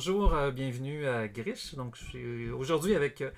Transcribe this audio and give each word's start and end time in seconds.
bonjour, 0.00 0.32
euh, 0.32 0.50
bienvenue 0.50 1.06
à 1.06 1.28
Grish. 1.28 1.74
Donc, 1.74 1.94
je 1.94 2.04
suis 2.06 2.50
aujourd'hui 2.52 2.94
avec 2.94 3.20
euh, 3.20 3.30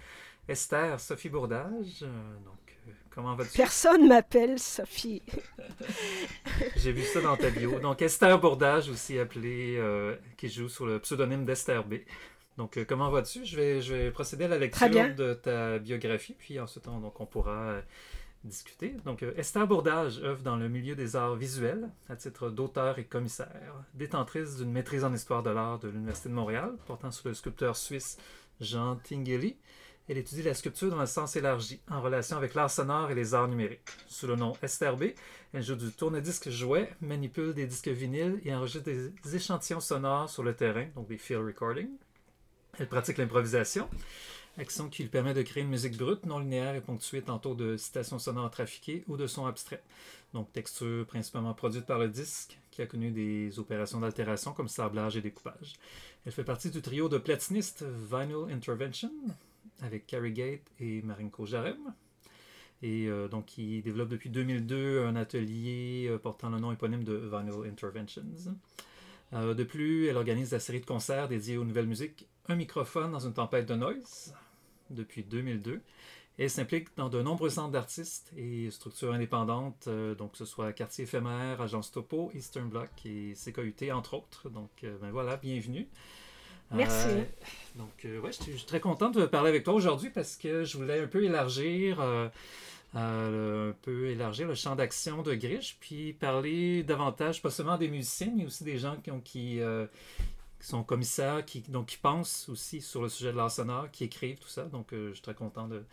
Esther 0.46 1.00
Sophie 1.00 1.28
Bourdage. 1.28 2.02
Euh, 2.02 2.34
donc, 2.44 2.76
comment 3.10 3.34
vas-tu? 3.34 3.56
Personne 3.56 4.06
m'appelle 4.06 4.60
Sophie. 4.60 5.22
J'ai 6.76 6.92
vu 6.92 7.02
ça 7.02 7.20
dans 7.20 7.36
ta 7.36 7.50
bio. 7.50 7.80
Donc, 7.80 8.00
Esther 8.00 8.38
Bourdage, 8.38 8.88
aussi 8.88 9.18
appelée, 9.18 9.82
qui 10.36 10.48
joue 10.48 10.68
sur 10.68 10.86
le 10.86 11.00
pseudonyme 11.00 11.44
d'Esther 11.44 11.82
B. 11.82 11.94
Donc, 12.56 12.78
comment 12.86 13.10
vas-tu? 13.10 13.44
Je 13.44 13.56
vais, 13.56 13.82
je 13.82 13.94
vais 13.94 14.10
procéder 14.12 14.44
à 14.44 14.48
la 14.48 14.58
lecture 14.58 14.88
de 15.16 15.34
ta 15.34 15.80
biographie, 15.80 16.36
puis 16.38 16.60
ensuite, 16.60 16.86
on, 16.86 17.00
donc, 17.00 17.20
on 17.20 17.26
pourra 17.26 17.82
discuter. 18.44 18.96
Donc, 19.04 19.22
euh, 19.22 19.32
Esther 19.36 19.66
Bourdage 19.66 20.18
œuvre 20.18 20.42
dans 20.42 20.56
le 20.56 20.68
milieu 20.68 20.94
des 20.94 21.16
arts 21.16 21.36
visuels 21.36 21.88
à 22.08 22.16
titre 22.16 22.50
d'auteur 22.50 22.98
et 22.98 23.04
commissaire. 23.04 23.84
Détentrice 23.94 24.56
d'une 24.56 24.72
maîtrise 24.72 25.04
en 25.04 25.12
histoire 25.12 25.42
de 25.42 25.50
l'art 25.50 25.78
de 25.78 25.88
l'Université 25.88 26.28
de 26.28 26.34
Montréal, 26.34 26.72
portant 26.86 27.10
sur 27.10 27.28
le 27.28 27.34
sculpteur 27.34 27.76
suisse 27.76 28.18
Jean 28.60 28.96
Tinguely, 28.96 29.56
elle 30.08 30.18
étudie 30.18 30.42
la 30.42 30.54
sculpture 30.54 30.90
dans 30.90 30.98
un 30.98 31.06
sens 31.06 31.36
élargi, 31.36 31.80
en 31.88 32.02
relation 32.02 32.36
avec 32.36 32.54
l'art 32.54 32.70
sonore 32.70 33.10
et 33.10 33.14
les 33.14 33.34
arts 33.34 33.46
numériques. 33.46 33.88
Sous 34.08 34.26
le 34.26 34.34
nom 34.34 34.52
Esther 34.60 34.96
B, 34.96 35.04
elle 35.52 35.62
joue 35.62 35.76
du 35.76 35.92
tourne-disque 35.92 36.50
jouet, 36.50 36.92
manipule 37.00 37.54
des 37.54 37.66
disques 37.66 37.88
vinyles 37.88 38.40
et 38.44 38.52
enregistre 38.52 38.90
des 38.90 39.36
échantillons 39.36 39.80
sonores 39.80 40.28
sur 40.28 40.42
le 40.42 40.54
terrain, 40.54 40.86
donc 40.96 41.06
des 41.06 41.18
field 41.18 41.46
recordings. 41.46 41.96
Elle 42.78 42.88
pratique 42.88 43.18
l'improvisation 43.18 43.88
action 44.58 44.88
qui 44.88 45.02
lui 45.02 45.08
permet 45.08 45.34
de 45.34 45.42
créer 45.42 45.62
une 45.62 45.68
musique 45.68 45.96
brute, 45.96 46.26
non 46.26 46.38
linéaire 46.38 46.74
et 46.74 46.80
ponctuée 46.80 47.22
tantôt 47.22 47.54
de 47.54 47.76
citations 47.76 48.18
sonores 48.18 48.50
trafiquées 48.50 49.04
ou 49.08 49.16
de 49.16 49.26
sons 49.26 49.46
abstraits. 49.46 49.82
Donc 50.34 50.52
texture 50.52 51.06
principalement 51.06 51.54
produite 51.54 51.86
par 51.86 51.98
le 51.98 52.08
disque, 52.08 52.58
qui 52.70 52.82
a 52.82 52.86
connu 52.86 53.10
des 53.10 53.58
opérations 53.58 54.00
d'altération 54.00 54.52
comme 54.52 54.68
sablage 54.68 55.16
et 55.16 55.20
découpage. 55.20 55.74
Elle 56.24 56.32
fait 56.32 56.44
partie 56.44 56.70
du 56.70 56.80
trio 56.80 57.08
de 57.08 57.18
platinistes 57.18 57.84
Vinyl 58.10 58.50
Intervention 58.50 59.12
avec 59.80 60.06
Carrie 60.06 60.32
Gate 60.32 60.70
et 60.80 61.02
Marinko 61.02 61.46
Jarem. 61.46 61.94
Et 62.82 63.06
euh, 63.06 63.28
donc, 63.28 63.46
qui 63.46 63.80
développe 63.82 64.08
depuis 64.08 64.30
2002 64.30 65.04
un 65.04 65.14
atelier 65.14 66.08
euh, 66.10 66.18
portant 66.18 66.50
le 66.50 66.58
nom 66.58 66.72
éponyme 66.72 67.04
de 67.04 67.14
Vinyl 67.14 67.70
Interventions. 67.70 68.24
Euh, 69.34 69.54
de 69.54 69.64
plus, 69.64 70.06
elle 70.08 70.16
organise 70.16 70.52
la 70.52 70.60
série 70.60 70.80
de 70.80 70.86
concerts 70.86 71.28
dédiés 71.28 71.56
aux 71.56 71.64
nouvelles 71.64 71.86
musiques 71.86 72.26
Un 72.48 72.56
microphone 72.56 73.12
dans 73.12 73.20
une 73.20 73.32
tempête 73.32 73.66
de 73.66 73.74
noise 73.74 74.34
depuis 74.90 75.22
2002. 75.22 75.80
Elle 76.38 76.50
s'implique 76.50 76.88
dans 76.96 77.08
de 77.08 77.22
nombreux 77.22 77.50
centres 77.50 77.72
d'artistes 77.72 78.32
et 78.36 78.70
structures 78.70 79.12
indépendantes, 79.12 79.84
euh, 79.86 80.14
donc 80.14 80.32
que 80.32 80.38
ce 80.38 80.44
soit 80.44 80.72
Quartier 80.72 81.04
éphémère, 81.04 81.60
Agence 81.60 81.92
Topo, 81.92 82.30
Eastern 82.34 82.68
Bloc 82.68 82.90
et 83.04 83.34
CKUT, 83.34 83.90
entre 83.92 84.14
autres. 84.14 84.48
Donc, 84.48 84.70
euh, 84.84 84.96
ben 85.00 85.10
voilà, 85.10 85.36
bienvenue. 85.36 85.88
Merci. 86.70 87.08
donc, 87.76 87.92
ouais, 88.04 88.32
je 88.32 88.42
suis 88.42 88.64
très 88.64 88.80
contente 88.80 89.18
de 89.18 89.26
parler 89.26 89.50
avec 89.50 89.62
toi 89.62 89.74
aujourd'hui 89.74 90.08
parce 90.08 90.36
que 90.36 90.64
je 90.64 90.78
voulais 90.78 91.00
un 91.00 91.06
peu 91.06 91.22
élargir 91.22 92.02
un 92.94 93.74
peu 93.82 94.08
élargir 94.08 94.46
le 94.46 94.54
champ 94.54 94.76
d'action 94.76 95.22
de 95.22 95.34
Grish, 95.34 95.78
puis 95.80 96.12
parler 96.12 96.82
davantage, 96.82 97.40
pas 97.40 97.50
seulement 97.50 97.78
des 97.78 97.88
musiciens, 97.88 98.32
mais 98.36 98.44
aussi 98.44 98.64
des 98.64 98.78
gens 98.78 98.96
qui, 98.96 99.10
ont, 99.10 99.20
qui, 99.20 99.60
euh, 99.60 99.86
sont 100.60 100.84
commissaires, 100.84 101.44
qui, 101.44 101.60
donc, 101.62 101.86
qui 101.86 101.96
pensent 101.96 102.48
aussi 102.48 102.80
sur 102.80 103.02
le 103.02 103.08
sujet 103.08 103.32
de 103.32 103.36
l'art 103.36 103.50
sonore, 103.50 103.90
qui 103.90 104.04
écrivent 104.04 104.38
tout 104.38 104.48
ça. 104.48 104.64
Donc, 104.64 104.92
euh, 104.92 105.08
je 105.08 105.14
suis 105.14 105.22
très 105.22 105.34
content 105.34 105.68
de 105.68 105.84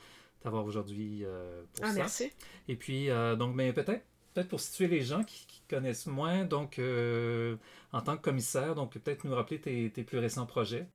t'avoir 0.42 0.66
aujourd'hui 0.66 1.24
euh, 1.24 1.64
pour 1.74 1.86
ah, 1.86 1.90
ça. 1.90 1.96
Merci. 1.96 2.32
Et 2.68 2.76
puis, 2.76 3.08
donc, 3.38 3.56
mais 3.56 3.72
peut-être 3.72 4.04
peut 4.34 4.44
pour 4.44 4.60
situer 4.60 4.88
les 4.88 5.02
gens 5.02 5.24
qui, 5.24 5.48
connaissent 5.70 6.08
moins, 6.08 6.46
donc 6.46 6.82
en 7.94 8.02
tant 8.02 8.18
que 8.18 8.22
commissaire, 8.24 8.74
donc 8.74 8.94
peut-être 8.94 9.24
nous 9.24 9.36
rappeler 9.36 9.62
tes, 9.62 9.92
tes 9.92 10.04
plus 10.04 10.18
récents 10.18 10.48
projets. 10.48 10.88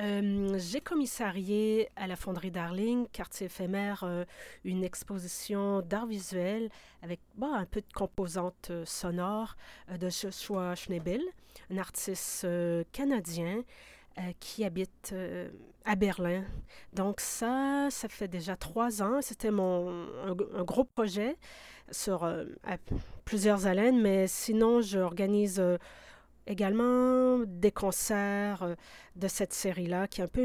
Euh, 0.00 0.58
j'ai 0.58 0.80
commissarié 0.80 1.90
à 1.96 2.06
la 2.06 2.16
Fonderie 2.16 2.50
Darling, 2.50 3.06
quartier 3.08 3.46
éphémère, 3.46 4.02
euh, 4.04 4.24
une 4.64 4.82
exposition 4.82 5.82
d'art 5.82 6.06
visuel 6.06 6.70
avec 7.02 7.20
un 7.42 7.66
peu 7.66 7.80
de 7.80 7.92
composantes 7.94 8.68
euh, 8.70 8.84
sonores 8.86 9.56
de 9.98 10.08
Joshua 10.08 10.74
Schnebel, 10.74 11.20
un 11.70 11.78
artiste 11.78 12.46
canadien 12.92 13.62
qui 14.38 14.64
habite 14.64 15.14
à 15.86 15.94
Berlin. 15.94 16.44
Donc 16.92 17.20
ça, 17.20 17.88
ça 17.90 18.08
fait 18.08 18.28
déjà 18.28 18.54
trois 18.54 19.02
ans. 19.02 19.22
C'était 19.22 19.50
mon 19.50 20.08
un, 20.26 20.64
gros 20.64 20.84
projet 20.84 21.36
sur 21.90 22.28
plusieurs 23.24 23.66
haleines, 23.66 24.00
mais 24.00 24.26
sinon, 24.26 24.82
j'organise 24.82 25.62
également 26.46 27.38
des 27.46 27.70
concerts 27.70 28.62
euh, 28.62 28.74
de 29.16 29.28
cette 29.28 29.52
série-là, 29.52 30.08
qui 30.08 30.20
est 30.20 30.24
un 30.24 30.28
peu 30.28 30.44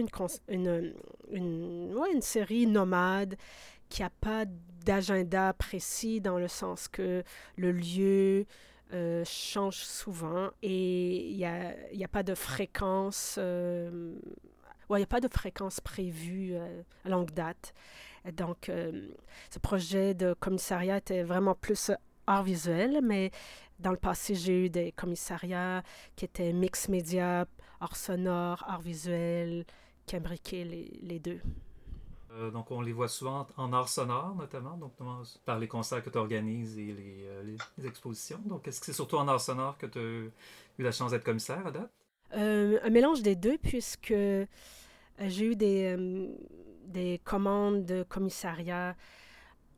une, 0.50 2.22
série 2.22 2.68
nomade, 2.68 3.36
qui 3.90 4.02
n'a 4.02 4.10
pas 4.10 4.46
d'agenda 4.86 5.54
précis 5.54 6.22
dans 6.22 6.38
le 6.38 6.48
sens 6.48 6.88
que 6.88 7.24
le 7.58 7.72
lieu 7.72 8.46
euh, 8.94 9.24
change 9.26 9.78
souvent 9.78 10.52
et 10.62 11.30
il 11.30 11.38
n'y 11.38 11.46
a, 11.46 12.08
pas 12.08 12.24
de 12.24 12.36
fréquence. 12.36 13.36
Euh, 13.40 14.16
il 14.90 14.96
n'y 14.98 15.04
a 15.04 15.08
pas 15.08 15.22
de 15.22 15.28
fréquence 15.28 15.80
prévue 15.82 16.56
à 17.04 17.10
longue 17.10 17.32
date. 17.32 17.74
Donc, 18.34 18.70
ce 18.70 19.60
projet 19.60 20.14
de 20.14 20.34
commissariat 20.34 20.98
était 20.98 21.24
vraiment 21.24 21.56
plus 21.56 21.92
art 22.28 22.44
visuel, 22.44 23.00
mais 23.04 23.32
dans 23.80 23.92
le 23.92 23.98
passé, 23.98 24.36
j'ai 24.36 24.66
eu 24.66 24.70
des 24.70 24.92
commissariats 24.92 25.84
qui 26.16 26.26
étaient 26.26 26.54
mix 26.54 26.90
média, 26.90 27.46
art 27.80 27.96
sonore, 27.96 28.64
art 28.68 28.82
visuel, 28.82 29.66
qui 30.06 30.16
imbriquaient 30.16 30.64
les, 30.64 31.00
les 31.02 31.20
deux. 31.20 31.40
Euh, 32.38 32.52
donc, 32.52 32.72
on 32.72 32.82
les 32.82 32.92
voit 32.92 33.08
souvent 33.08 33.48
en 33.58 33.72
art 33.72 33.88
sonore, 33.88 34.36
notamment, 34.36 34.78
donc 34.78 34.94
par 35.46 35.58
les 35.58 35.68
concerts 35.68 36.04
que 36.04 36.10
tu 36.10 36.18
organises 36.18 36.78
et 36.78 36.94
les, 36.94 37.26
euh, 37.28 37.56
les, 37.78 37.88
expositions. 37.88 38.42
Donc, 38.46 38.68
est-ce 38.68 38.80
que 38.80 38.86
c'est 38.88 38.94
surtout 38.94 39.18
en 39.18 39.28
art 39.28 39.40
sonore 39.40 39.78
que 39.78 39.86
tu 39.86 40.00
as 40.00 40.02
eu 40.02 40.32
la 40.80 40.92
chance 40.92 41.12
d'être 41.12 41.24
commissaire 41.24 41.66
à 41.66 41.72
date? 41.72 41.92
Euh, 42.36 42.80
un 42.84 42.90
mélange 42.90 43.22
des 43.22 43.36
deux, 43.36 43.58
puisque 43.58 44.14
j'ai 44.14 45.46
eu 45.46 45.56
des, 45.56 45.96
des 46.88 47.22
commandes 47.24 47.86
de 47.86 48.04
commissariat 48.04 48.96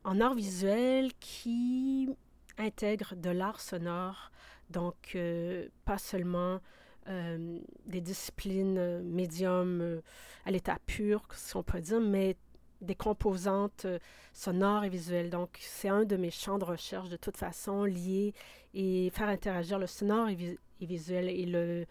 en 0.03 0.19
art 0.19 0.33
visuel 0.33 1.11
qui 1.19 2.09
intègre 2.57 3.15
de 3.15 3.29
l'art 3.29 3.59
sonore, 3.59 4.31
donc 4.69 4.95
euh, 5.15 5.67
pas 5.85 5.97
seulement 5.97 6.59
euh, 7.07 7.59
des 7.85 8.01
disciplines 8.01 8.77
euh, 8.77 9.01
médium 9.03 10.01
à 10.45 10.51
l'état 10.51 10.77
pur, 10.85 11.23
si 11.33 11.55
on 11.55 11.63
peut 11.63 11.79
dire, 11.79 12.01
mais 12.01 12.35
des 12.81 12.95
composantes 12.95 13.87
sonores 14.33 14.83
et 14.83 14.89
visuelles. 14.89 15.31
Donc, 15.31 15.57
c'est 15.59 15.89
un 15.89 16.03
de 16.03 16.15
mes 16.15 16.29
champs 16.29 16.59
de 16.59 16.65
recherche 16.65 17.09
de 17.09 17.17
toute 17.17 17.37
façon 17.37 17.85
liés 17.85 18.33
et 18.75 19.09
faire 19.11 19.29
interagir 19.29 19.79
le 19.79 19.87
sonore 19.87 20.29
et, 20.29 20.57
visuel. 20.81 21.27
Et 21.27 21.47
le, 21.47 21.85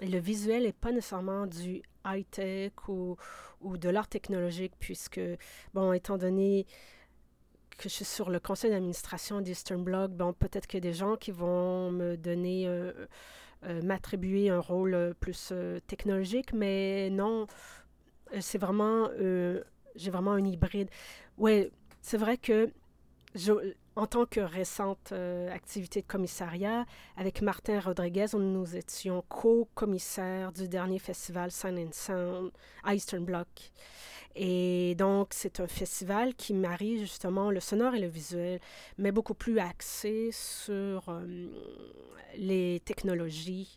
le 0.00 0.18
visuel 0.18 0.62
n'est 0.62 0.72
pas 0.72 0.90
nécessairement 0.90 1.46
du 1.46 1.82
high-tech 2.06 2.72
ou, 2.88 3.16
ou 3.60 3.76
de 3.76 3.90
l'art 3.90 4.08
technologique, 4.08 4.72
puisque, 4.78 5.20
bon, 5.74 5.92
étant 5.92 6.16
donné 6.16 6.66
que 7.80 7.88
je 7.88 7.94
suis 7.94 8.04
sur 8.04 8.28
le 8.28 8.38
conseil 8.38 8.70
d'administration 8.70 9.40
d'Eastern 9.40 9.82
Bloc, 9.82 10.10
bon, 10.10 10.34
peut-être 10.34 10.66
qu'il 10.66 10.84
y 10.84 10.86
a 10.86 10.90
des 10.90 10.96
gens 10.96 11.16
qui 11.16 11.30
vont 11.30 11.90
me 11.90 12.16
donner, 12.16 12.68
euh, 12.68 12.92
euh, 13.64 13.80
m'attribuer 13.82 14.50
un 14.50 14.60
rôle 14.60 14.92
euh, 14.92 15.14
plus 15.18 15.54
technologique, 15.86 16.52
mais 16.52 17.08
non, 17.08 17.46
c'est 18.38 18.58
vraiment, 18.58 19.08
j'ai 19.96 20.10
vraiment 20.10 20.32
un 20.32 20.44
hybride. 20.44 20.90
Oui, 21.38 21.70
c'est 22.02 22.18
vrai 22.18 22.36
que 22.36 22.70
en 23.96 24.06
tant 24.06 24.26
que 24.26 24.40
récente 24.40 25.12
activité 25.52 26.02
de 26.02 26.06
commissariat, 26.06 26.86
avec 27.16 27.42
Martin 27.42 27.80
Rodriguez, 27.80 28.26
nous 28.34 28.76
étions 28.76 29.24
co-commissaires 29.28 30.52
du 30.52 30.68
dernier 30.68 30.98
festival 30.98 31.50
Sign 31.50 31.78
and 31.78 31.92
Sound 31.92 32.50
à 32.82 32.94
Eastern 32.94 33.24
Bloc. 33.24 33.72
Et 34.36 34.94
donc, 34.96 35.28
c'est 35.32 35.60
un 35.60 35.66
festival 35.66 36.34
qui 36.34 36.54
marie 36.54 36.98
justement 37.00 37.50
le 37.50 37.60
sonore 37.60 37.94
et 37.94 38.00
le 38.00 38.06
visuel, 38.06 38.60
mais 38.96 39.10
beaucoup 39.10 39.34
plus 39.34 39.58
axé 39.58 40.30
sur 40.32 41.08
euh, 41.08 41.48
les 42.36 42.80
technologies, 42.84 43.76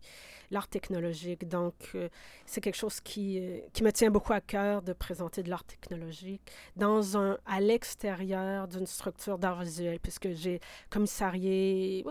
l'art 0.52 0.68
technologique. 0.68 1.48
Donc, 1.48 1.74
euh, 1.96 2.10
c'est 2.46 2.62
quelque 2.62 2.76
chose 2.76 3.00
qui, 3.02 3.40
euh, 3.40 3.60
qui 3.74 3.84
me 3.84 3.92
tient 3.92 4.12
beaucoup 4.12 4.34
à 4.34 4.42
cœur 4.42 4.82
de 4.82 4.94
présenter 4.94 5.44
de 5.44 5.50
l'art 5.50 5.64
technologique 5.64 6.42
dans 6.76 7.18
un, 7.18 7.38
à 7.46 7.60
l'extérieur 7.60 8.68
d'une 8.68 8.86
structure 8.86 9.38
d'art 9.38 9.64
visuel, 9.64 10.00
puisque 10.00 10.32
j'ai 10.32 10.60
commissarié 10.90 12.06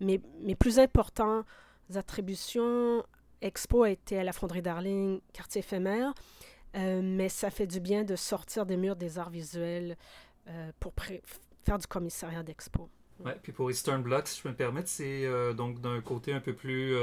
mes, 0.00 0.20
mes 0.40 0.54
plus 0.54 0.78
importantes 0.78 1.46
attributions. 1.94 3.04
Expo 3.40 3.82
a 3.82 3.90
été 3.90 4.18
à 4.18 4.24
la 4.24 4.32
Fonderie 4.32 4.62
Darling, 4.62 5.20
quartier 5.32 5.60
éphémère. 5.60 6.14
Euh, 6.76 7.00
mais 7.04 7.28
ça 7.28 7.50
fait 7.50 7.66
du 7.66 7.78
bien 7.78 8.02
de 8.02 8.16
sortir 8.16 8.66
des 8.66 8.76
murs 8.76 8.96
des 8.96 9.18
arts 9.18 9.30
visuels 9.30 9.96
pour 10.80 10.92
faire 11.62 11.78
du 11.78 11.86
commissariat 11.86 12.42
d'expo. 12.42 12.90
Ouais, 13.24 13.38
puis 13.42 13.52
pour 13.52 13.70
Eastern 13.70 14.02
Bloc, 14.02 14.26
si 14.26 14.38
je 14.38 14.42
peux 14.42 14.48
me 14.50 14.56
permettre, 14.56 14.88
c'est 14.88 15.26
donc 15.54 15.80
d'un 15.80 16.02
côté 16.02 16.32
un 16.34 16.40
peu 16.40 16.52
plus 16.52 16.94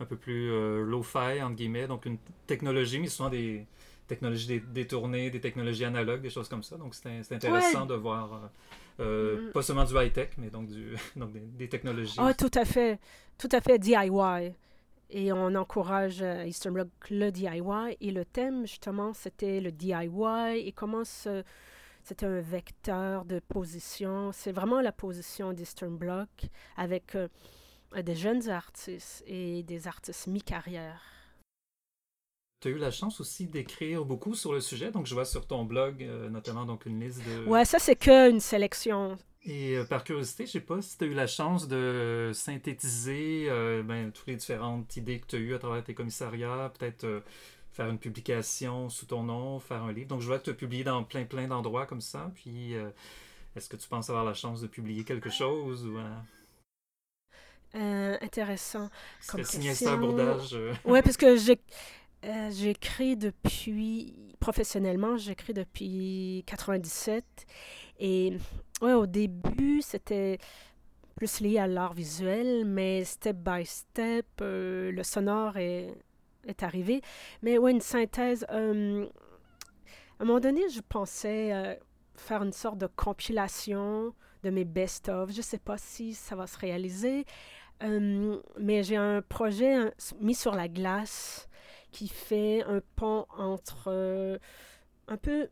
un 0.00 0.04
peu 0.04 0.16
plus 0.16 0.50
euh, 0.50 0.82
low-fi, 0.82 1.42
entre 1.42 1.56
guillemets, 1.56 1.86
donc 1.86 2.06
une 2.06 2.18
technologie, 2.46 2.98
mais 2.98 3.08
souvent 3.08 3.30
des 3.30 3.66
technologies 4.06 4.60
détournées, 4.60 5.30
des 5.30 5.40
technologies 5.40 5.84
analogues, 5.84 6.22
des 6.22 6.30
choses 6.30 6.48
comme 6.48 6.62
ça. 6.62 6.76
Donc 6.76 6.94
c'est 6.94 7.32
intéressant 7.32 7.86
de 7.86 7.94
voir, 7.94 8.50
mm. 8.98 9.50
pas 9.52 9.62
seulement 9.62 9.84
du 9.84 9.94
high-tech, 9.94 10.30
mais 10.38 10.50
donc, 10.50 10.68
du, 10.68 10.96
donc 11.16 11.30
des, 11.32 11.68
technologies. 11.68 12.16
Ah, 12.18 12.34
tout 12.34 12.50
à 12.54 12.64
fait, 12.64 13.00
tout 13.38 13.48
à 13.52 13.60
fait 13.60 13.78
DIY. 13.78 14.52
Et 15.08 15.32
on 15.32 15.54
encourage 15.54 16.22
à 16.22 16.46
Eastern 16.46 16.74
Bloc 16.74 16.88
le 17.10 17.30
DIY. 17.30 17.96
Et 18.00 18.10
le 18.10 18.24
thème, 18.24 18.66
justement, 18.66 19.12
c'était 19.12 19.60
le 19.60 19.70
DIY 19.70 20.66
et 20.66 20.72
comment 20.72 21.04
c'était 21.04 22.26
un 22.26 22.40
vecteur 22.40 23.24
de 23.24 23.38
position. 23.38 24.30
C'est 24.32 24.52
vraiment 24.52 24.80
la 24.80 24.92
position 24.92 25.52
d'Eastern 25.52 25.96
Bloc 25.96 26.28
avec 26.76 27.16
des 28.02 28.14
jeunes 28.14 28.48
artistes 28.48 29.24
et 29.26 29.62
des 29.62 29.86
artistes 29.86 30.26
mi-carrière. 30.26 31.02
Tu 32.60 32.68
as 32.68 32.70
eu 32.70 32.78
la 32.78 32.90
chance 32.90 33.20
aussi 33.20 33.46
d'écrire 33.46 34.04
beaucoup 34.04 34.34
sur 34.34 34.52
le 34.52 34.60
sujet, 34.60 34.90
donc 34.90 35.06
je 35.06 35.14
vois 35.14 35.26
sur 35.26 35.46
ton 35.46 35.64
blog 35.64 36.02
euh, 36.02 36.30
notamment 36.30 36.64
donc 36.64 36.86
une 36.86 37.00
liste 37.00 37.22
de... 37.26 37.44
Ouais, 37.46 37.66
ça 37.66 37.78
c'est 37.78 37.96
qu'une 37.96 38.40
sélection. 38.40 39.18
Et 39.44 39.76
euh, 39.76 39.84
par 39.84 40.04
curiosité, 40.04 40.46
je 40.46 40.52
sais 40.52 40.60
pas 40.60 40.80
si 40.80 40.96
tu 40.96 41.04
as 41.04 41.06
eu 41.06 41.14
la 41.14 41.26
chance 41.26 41.68
de 41.68 42.30
synthétiser 42.32 43.46
euh, 43.50 43.82
ben, 43.82 44.10
toutes 44.10 44.26
les 44.26 44.36
différentes 44.36 44.96
idées 44.96 45.20
que 45.20 45.26
tu 45.26 45.36
as 45.36 45.38
eues 45.38 45.54
à 45.54 45.58
travers 45.58 45.84
tes 45.84 45.94
commissariats, 45.94 46.72
peut-être 46.78 47.22
faire 47.72 47.90
une 47.90 47.98
publication 47.98 48.88
sous 48.88 49.04
ton 49.04 49.22
nom, 49.22 49.60
faire 49.60 49.82
un 49.82 49.92
livre. 49.92 50.08
Donc 50.08 50.22
je 50.22 50.26
vois 50.26 50.38
que 50.38 50.44
tu 50.44 50.50
as 50.50 50.54
publié 50.54 50.82
dans 50.82 51.04
plein 51.04 51.24
plein 51.24 51.46
d'endroits 51.46 51.84
comme 51.84 52.00
ça, 52.00 52.32
puis 52.34 52.72
est-ce 53.54 53.68
que 53.68 53.76
tu 53.76 53.86
penses 53.86 54.08
avoir 54.08 54.24
la 54.24 54.32
chance 54.32 54.62
de 54.62 54.66
publier 54.66 55.04
quelque 55.04 55.30
chose 55.30 55.84
ou... 55.84 55.98
Euh, 57.74 58.16
intéressant. 58.20 58.88
Comme 59.28 59.44
signé 59.44 59.72
abordage. 59.86 60.54
Euh. 60.54 60.72
Oui, 60.84 61.02
parce 61.02 61.16
que 61.16 61.36
j'ai, 61.36 61.60
euh, 62.24 62.50
j'écris 62.50 63.16
depuis, 63.16 64.14
professionnellement, 64.40 65.16
j'écris 65.16 65.52
depuis 65.52 66.44
97. 66.46 67.24
Et 67.98 68.36
ouais, 68.80 68.94
au 68.94 69.06
début, 69.06 69.82
c'était 69.82 70.38
plus 71.16 71.40
lié 71.40 71.58
à 71.58 71.66
l'art 71.66 71.94
visuel, 71.94 72.64
mais 72.64 73.04
step 73.04 73.36
by 73.36 73.64
step, 73.64 74.26
le 74.40 75.02
sonore 75.02 75.56
est, 75.56 75.94
est 76.46 76.62
arrivé. 76.62 77.00
Mais 77.42 77.58
ouais, 77.58 77.72
une 77.72 77.80
synthèse. 77.80 78.44
à 78.48 78.56
un 78.58 79.08
moment 80.20 80.40
donné, 80.40 80.62
je 80.70 80.80
pensais 80.80 81.78
faire 82.14 82.42
une 82.42 82.52
sorte 82.52 82.78
de 82.78 82.86
compilation 82.86 84.14
de 84.46 84.50
mes 84.50 84.64
best-of. 84.64 85.32
Je 85.32 85.38
ne 85.38 85.42
sais 85.42 85.58
pas 85.58 85.76
si 85.76 86.14
ça 86.14 86.36
va 86.36 86.46
se 86.46 86.56
réaliser, 86.56 87.26
euh, 87.82 88.40
mais 88.58 88.84
j'ai 88.84 88.96
un 88.96 89.20
projet 89.22 89.92
mis 90.20 90.36
sur 90.36 90.54
la 90.54 90.68
glace 90.68 91.48
qui 91.90 92.06
fait 92.08 92.62
un 92.62 92.80
pont 92.94 93.26
entre 93.36 93.88
euh, 93.88 94.38
un 95.08 95.16
peu 95.16 95.48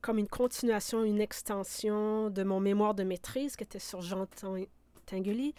comme 0.00 0.18
une 0.18 0.28
continuation, 0.28 1.02
une 1.04 1.20
extension 1.20 2.30
de 2.30 2.42
mon 2.44 2.60
mémoire 2.60 2.94
de 2.94 3.02
maîtrise 3.02 3.56
qui 3.56 3.64
était 3.64 3.80
sur 3.80 4.00
Jean 4.00 4.26
Tinguely, 5.06 5.54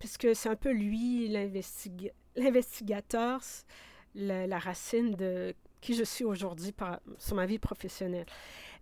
puisque 0.00 0.34
c'est 0.34 0.48
un 0.48 0.56
peu 0.56 0.72
lui 0.72 1.28
l'investigateur, 2.36 3.42
la, 4.14 4.46
la, 4.46 4.58
racine 4.58 5.14
de 5.14 5.54
qui 5.80 5.94
je 5.94 6.04
suis 6.04 6.24
aujourd'hui 6.24 6.74
sur 7.18 7.36
ma 7.36 7.46
vie 7.46 7.58
professionnelle. 7.58 8.26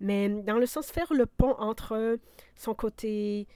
Mais 0.01 0.29
dans 0.29 0.59
le 0.59 0.67
sens 0.67 0.91
faire 0.91 1.13
le 1.13 1.27
pont 1.27 1.55
entre 1.59 2.19
son 2.57 2.75
côté 2.75 3.47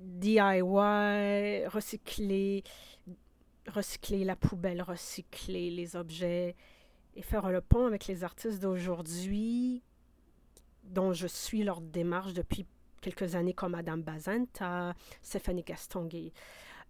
DIY, 0.00 1.66
recycler, 1.66 2.62
recycler 3.68 4.24
la 4.24 4.36
poubelle, 4.36 4.82
recycler 4.82 5.70
les 5.70 5.96
objets 5.96 6.56
et 7.14 7.22
faire 7.22 7.50
le 7.50 7.60
pont 7.60 7.86
avec 7.86 8.06
les 8.06 8.24
artistes 8.24 8.60
d'aujourd'hui 8.60 9.82
dont 10.84 11.12
je 11.12 11.26
suis 11.26 11.64
leur 11.64 11.80
démarche 11.80 12.32
depuis 12.32 12.66
quelques 13.00 13.34
années 13.34 13.52
comme 13.52 13.72
Madame 13.72 14.02
Bazanta, 14.02 14.94
Stéphanie 15.22 15.64
Castonguay. 15.64 16.32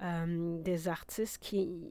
Euh, 0.01 0.63
des 0.63 0.87
artistes 0.87 1.39
qui 1.39 1.83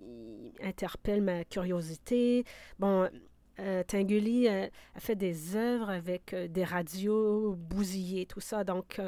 interpellent 0.63 1.21
ma 1.21 1.43
curiosité. 1.43 2.45
Bon, 2.79 3.09
euh, 3.59 3.83
Tinguely 3.83 4.47
a, 4.47 4.69
fait 4.97 5.15
des 5.15 5.55
œuvres 5.55 5.89
avec 5.89 6.33
euh, 6.33 6.47
des 6.47 6.63
radios 6.63 7.55
bousillées, 7.55 8.25
tout 8.25 8.39
ça. 8.39 8.63
Donc, 8.63 9.01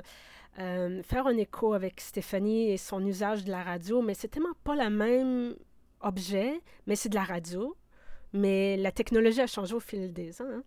euh, 0.60 1.04
faire 1.04 1.28
un 1.28 1.38
écho 1.38 1.74
avec 1.74 2.02
Stéphanie 2.02 2.72
et 2.72 2.78
son 2.78 3.06
usage 3.06 3.46
de 3.46 3.52
la 3.52 3.64
radio, 3.64 4.02
mais 4.02 4.14
c'est 4.14 4.28
tellement 4.28 4.56
pas 4.64 4.76
le 4.76 4.90
même 4.90 5.56
objet, 6.02 6.62
mais 6.88 6.96
c'est 6.96 7.10
de 7.10 7.16
la 7.16 7.24
radio. 7.24 7.76
Mais 8.34 8.78
la 8.78 8.92
technologie 8.92 9.42
a 9.42 9.48
changé 9.48 9.74
au 9.74 9.80
fil 9.80 10.14
des 10.14 10.42
ans. 10.42 10.46
Hein. 10.52 10.64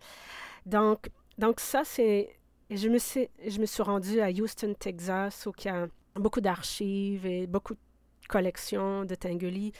Donc, 0.66 1.08
donc 1.38 1.60
ça, 1.60 1.82
c'est... 1.84 2.30
Je 2.70 2.88
me, 2.88 2.98
suis, 2.98 3.28
je 3.46 3.60
me 3.60 3.66
suis 3.66 3.82
rendue 3.82 4.20
à 4.20 4.30
Houston, 4.30 4.74
Texas, 4.78 5.46
où 5.46 5.52
il 5.58 5.66
y 5.66 5.68
a 5.68 5.88
beaucoup 6.14 6.40
d'archives 6.40 7.26
et 7.26 7.46
beaucoup 7.46 7.74
de 7.74 8.26
collections 8.28 9.04
de 9.04 9.14
Tinguely. 9.14 9.72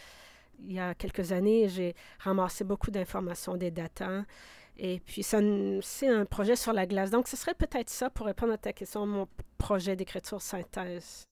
Il 0.64 0.72
y 0.72 0.78
a 0.78 0.94
quelques 0.94 1.32
années, 1.32 1.68
j'ai 1.68 1.94
ramassé 2.20 2.64
beaucoup 2.64 2.90
d'informations, 2.90 3.56
des 3.56 3.70
datas. 3.70 4.24
Et 4.76 5.00
puis, 5.00 5.22
c'est 5.22 6.08
un 6.08 6.24
projet 6.24 6.56
sur 6.56 6.72
la 6.72 6.86
glace. 6.86 7.10
Donc, 7.10 7.28
ce 7.28 7.36
serait 7.36 7.54
peut-être 7.54 7.90
ça 7.90 8.10
pour 8.10 8.26
répondre 8.26 8.52
à 8.52 8.58
ta 8.58 8.72
question, 8.72 9.06
mon 9.06 9.28
projet 9.58 9.96
d'écriture 9.96 10.40
synthèse. 10.40 11.24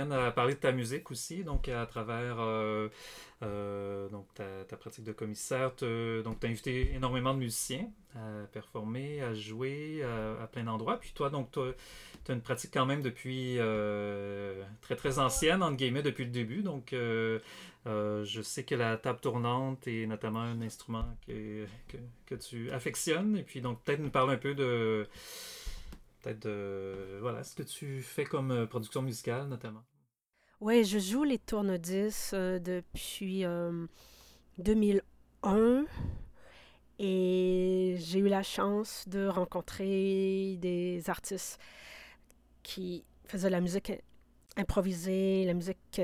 À 0.00 0.30
parler 0.30 0.54
de 0.54 0.58
ta 0.58 0.72
musique 0.72 1.10
aussi, 1.10 1.44
donc 1.44 1.68
à 1.68 1.86
travers 1.86 2.36
euh, 2.38 2.88
euh, 3.42 4.08
donc 4.08 4.26
ta, 4.34 4.76
pratique 4.76 5.04
de 5.04 5.12
commissaire. 5.12 5.72
donc, 6.24 6.40
tu 6.40 6.46
as 6.46 6.50
invité 6.50 6.92
énormément 6.94 7.34
de 7.34 7.40
musiciens 7.40 7.88
à 8.14 8.46
performer, 8.52 9.20
à 9.22 9.34
jouer 9.34 10.02
à, 10.02 10.46
plein 10.46 10.64
d'endroits. 10.64 10.98
Puis 10.98 11.12
toi, 11.14 11.30
donc, 11.30 11.50
tu 11.52 11.60
as 11.60 12.34
une 12.34 12.40
pratique 12.40 12.70
quand 12.72 12.86
même 12.86 13.02
depuis 13.02 13.56
euh, 13.58 14.62
très 14.80 14.96
très 14.96 15.18
ancienne, 15.18 15.62
entre 15.62 15.76
guillemets, 15.76 16.02
depuis 16.02 16.24
le 16.24 16.30
début. 16.30 16.62
Donc, 16.62 16.88
je 16.92 18.40
sais 18.42 18.64
que 18.64 18.74
la 18.74 18.96
table 18.96 19.20
tournante 19.20 19.86
est 19.86 20.06
notamment 20.06 20.40
un 20.40 20.60
instrument 20.62 21.06
que, 21.26 21.66
que, 21.88 21.96
que 22.26 22.34
tu 22.34 22.70
affectionnes. 22.70 23.36
Et 23.36 23.42
puis, 23.42 23.60
donc, 23.60 23.82
peut-être 23.82 24.00
nous 24.00 24.10
parler 24.10 24.34
un 24.34 24.38
peu 24.38 24.54
de 24.54 25.06
de 26.34 27.18
voilà, 27.20 27.44
ce 27.44 27.54
que 27.54 27.62
tu 27.62 28.02
fais 28.02 28.24
comme 28.24 28.50
euh, 28.50 28.66
production 28.66 29.02
musicale 29.02 29.48
notamment. 29.48 29.84
Oui, 30.60 30.84
je 30.84 30.98
joue 30.98 31.24
les 31.24 31.38
tourne-disques 31.38 32.34
euh, 32.34 32.58
depuis 32.58 33.44
2001 34.58 35.56
euh, 35.56 35.84
et 36.98 37.96
j'ai 37.98 38.18
eu 38.20 38.28
la 38.28 38.42
chance 38.42 39.04
de 39.06 39.26
rencontrer 39.26 40.56
des 40.60 41.02
artistes 41.08 41.60
qui 42.62 43.04
faisaient 43.26 43.50
la 43.50 43.60
musique 43.60 43.92
improvisée, 44.56 45.44
la 45.44 45.52
musique 45.52 46.00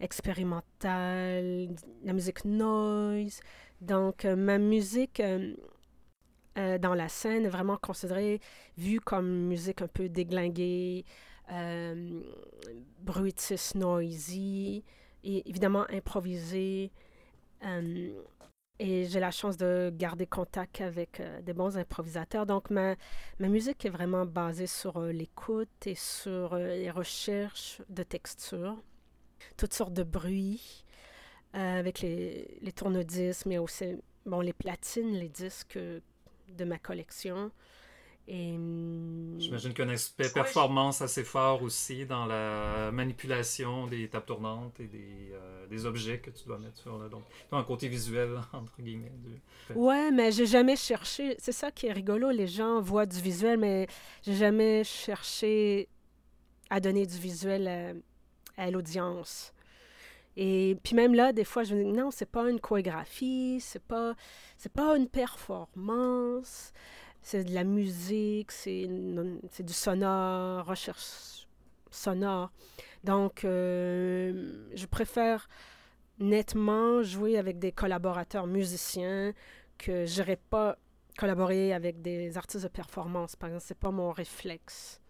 expérimentale, 0.00 1.68
la 2.02 2.12
musique 2.14 2.44
noise. 2.46 3.40
Donc, 3.82 4.24
ma 4.24 4.56
musique 4.56 5.20
euh, 6.58 6.78
dans 6.78 6.94
la 6.94 7.08
scène, 7.08 7.48
vraiment 7.48 7.76
considérée, 7.76 8.40
vue 8.76 9.00
comme 9.00 9.26
musique 9.26 9.82
un 9.82 9.88
peu 9.88 10.08
déglinguée, 10.08 11.04
euh, 11.50 12.22
bruitis, 13.00 13.72
noisy, 13.74 14.84
et 15.24 15.48
évidemment 15.48 15.86
improvisé. 15.90 16.90
Euh, 17.64 18.12
et 18.78 19.04
j'ai 19.06 19.20
la 19.20 19.30
chance 19.30 19.56
de 19.56 19.92
garder 19.94 20.26
contact 20.26 20.80
avec 20.80 21.20
euh, 21.20 21.40
des 21.42 21.52
bons 21.52 21.78
improvisateurs. 21.78 22.46
Donc, 22.46 22.70
ma, 22.70 22.96
ma 23.38 23.48
musique 23.48 23.84
est 23.84 23.90
vraiment 23.90 24.26
basée 24.26 24.66
sur 24.66 25.00
l'écoute 25.00 25.86
et 25.86 25.94
sur 25.94 26.56
les 26.56 26.90
recherches 26.90 27.80
de 27.88 28.02
textures, 28.02 28.82
toutes 29.56 29.74
sortes 29.74 29.94
de 29.94 30.02
bruits, 30.02 30.84
avec 31.52 32.00
les, 32.00 32.58
les 32.62 32.72
tourne-disques, 32.72 33.46
mais 33.46 33.58
aussi 33.58 33.96
bon, 34.24 34.40
les 34.40 34.52
platines, 34.54 35.12
les 35.12 35.28
disques 35.28 35.78
de 36.56 36.64
ma 36.64 36.78
collection. 36.78 37.50
Et... 38.28 38.54
Hum, 38.54 39.36
J'imagine 39.38 39.72
qu'il 39.74 39.84
y 39.84 39.88
a 39.88 39.90
un 39.90 39.94
aspect 39.94 40.28
performance 40.30 41.02
assez 41.02 41.24
fort 41.24 41.62
aussi 41.62 42.06
dans 42.06 42.24
la 42.26 42.90
manipulation 42.92 43.86
des 43.88 44.08
tables 44.08 44.26
tournantes 44.26 44.78
et 44.78 44.86
des, 44.86 45.30
euh, 45.32 45.66
des 45.66 45.86
objets 45.86 46.20
que 46.20 46.30
tu 46.30 46.44
dois 46.46 46.58
mettre 46.58 46.76
sur 46.76 46.98
là. 46.98 47.08
Donc, 47.08 47.24
un 47.50 47.64
côté 47.64 47.88
visuel, 47.88 48.38
entre 48.52 48.80
guillemets. 48.80 49.12
Ouais, 49.74 50.10
mais 50.12 50.30
j'ai 50.30 50.46
jamais 50.46 50.76
cherché. 50.76 51.34
C'est 51.38 51.52
ça 51.52 51.70
qui 51.72 51.86
est 51.86 51.92
rigolo. 51.92 52.30
Les 52.30 52.46
gens 52.46 52.80
voient 52.80 53.06
du 53.06 53.20
visuel, 53.20 53.58
mais 53.58 53.88
j'ai 54.22 54.34
jamais 54.36 54.84
cherché 54.84 55.88
à 56.70 56.78
donner 56.78 57.06
du 57.06 57.18
visuel 57.18 57.68
à, 58.56 58.62
à 58.62 58.70
l'audience. 58.70 59.52
Et 60.36 60.78
puis 60.82 60.94
même 60.94 61.14
là, 61.14 61.32
des 61.32 61.44
fois, 61.44 61.62
je 61.64 61.74
me 61.74 61.84
dis 61.84 61.92
non, 61.92 62.10
c'est 62.10 62.26
pas 62.30 62.50
une 62.50 62.60
chorégraphie, 62.60 63.58
c'est 63.60 63.82
pas, 63.82 64.14
c'est 64.56 64.72
pas 64.72 64.96
une 64.96 65.08
performance 65.08 66.72
c'est 67.22 67.44
de 67.44 67.54
la 67.54 67.64
musique, 67.64 68.50
c'est 68.50 68.86
du 68.86 69.72
sonore, 69.72 70.66
recherche 70.66 71.46
sonore. 71.90 72.50
Donc, 73.04 73.44
euh, 73.44 74.68
je 74.74 74.86
préfère 74.86 75.48
nettement 76.18 77.02
jouer 77.02 77.38
avec 77.38 77.58
des 77.58 77.72
collaborateurs 77.72 78.46
musiciens 78.46 79.32
que 79.78 80.04
je 80.04 80.20
n'irais 80.20 80.36
pas 80.50 80.76
collaborer 81.18 81.72
avec 81.72 82.02
des 82.02 82.36
artistes 82.36 82.64
de 82.64 82.68
performance. 82.68 83.36
Par 83.36 83.48
exemple, 83.50 83.64
c'est 83.66 83.78
pas 83.78 83.90
mon 83.90 84.10
réflexe. 84.10 85.01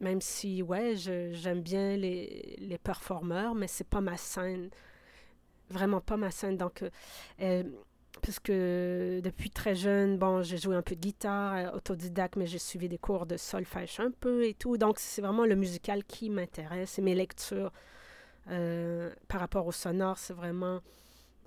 Même 0.00 0.20
si, 0.20 0.62
ouais, 0.62 0.94
j'aime 0.96 1.62
bien 1.62 1.96
les, 1.96 2.56
les 2.58 2.78
performeurs, 2.78 3.54
mais 3.54 3.68
c'est 3.68 3.88
pas 3.88 4.00
ma 4.00 4.16
scène. 4.16 4.70
Vraiment 5.70 6.00
pas 6.00 6.16
ma 6.16 6.30
scène. 6.30 6.56
Donc, 6.56 6.84
euh, 7.40 7.62
puisque 8.22 8.50
depuis 8.50 9.50
très 9.50 9.74
jeune, 9.74 10.18
bon, 10.18 10.42
j'ai 10.42 10.58
joué 10.58 10.76
un 10.76 10.82
peu 10.82 10.94
de 10.94 11.00
guitare, 11.00 11.54
euh, 11.54 11.76
autodidacte, 11.76 12.36
mais 12.36 12.46
j'ai 12.46 12.58
suivi 12.58 12.88
des 12.88 12.98
cours 12.98 13.26
de 13.26 13.36
solfège 13.36 14.00
un 14.00 14.10
peu 14.10 14.44
et 14.46 14.54
tout. 14.54 14.76
Donc, 14.78 14.98
c'est 14.98 15.22
vraiment 15.22 15.44
le 15.44 15.56
musical 15.56 16.04
qui 16.04 16.30
m'intéresse 16.30 16.98
et 16.98 17.02
mes 17.02 17.14
lectures 17.14 17.72
euh, 18.50 19.10
par 19.28 19.40
rapport 19.40 19.66
au 19.66 19.72
sonore, 19.72 20.18
c'est 20.18 20.34
vraiment 20.34 20.80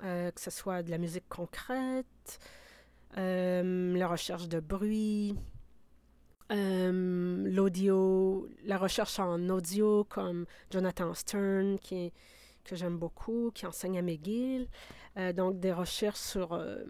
euh, 0.03 0.31
que 0.31 0.41
ce 0.41 0.51
soit 0.51 0.83
de 0.83 0.91
la 0.91 0.97
musique 0.97 1.27
concrète, 1.29 2.39
la 3.15 4.07
recherche 4.07 4.47
de 4.47 4.59
bruit, 4.59 5.35
l'audio, 6.49 8.47
la 8.63 8.77
recherche 8.77 9.19
en 9.19 9.49
audio 9.49 10.05
comme 10.05 10.45
Jonathan 10.71 11.13
Stern, 11.13 11.77
qui 11.79 12.13
que 12.67 12.75
j'aime 12.75 12.97
beaucoup, 12.97 13.49
qui 13.51 13.65
enseigne 13.65 13.97
à 13.97 14.01
McGill. 14.01 14.67
Euh, 15.17 15.33
donc, 15.33 15.59
des 15.59 15.73
recherches 15.73 16.19
sur 16.19 16.53
euh, 16.53 16.83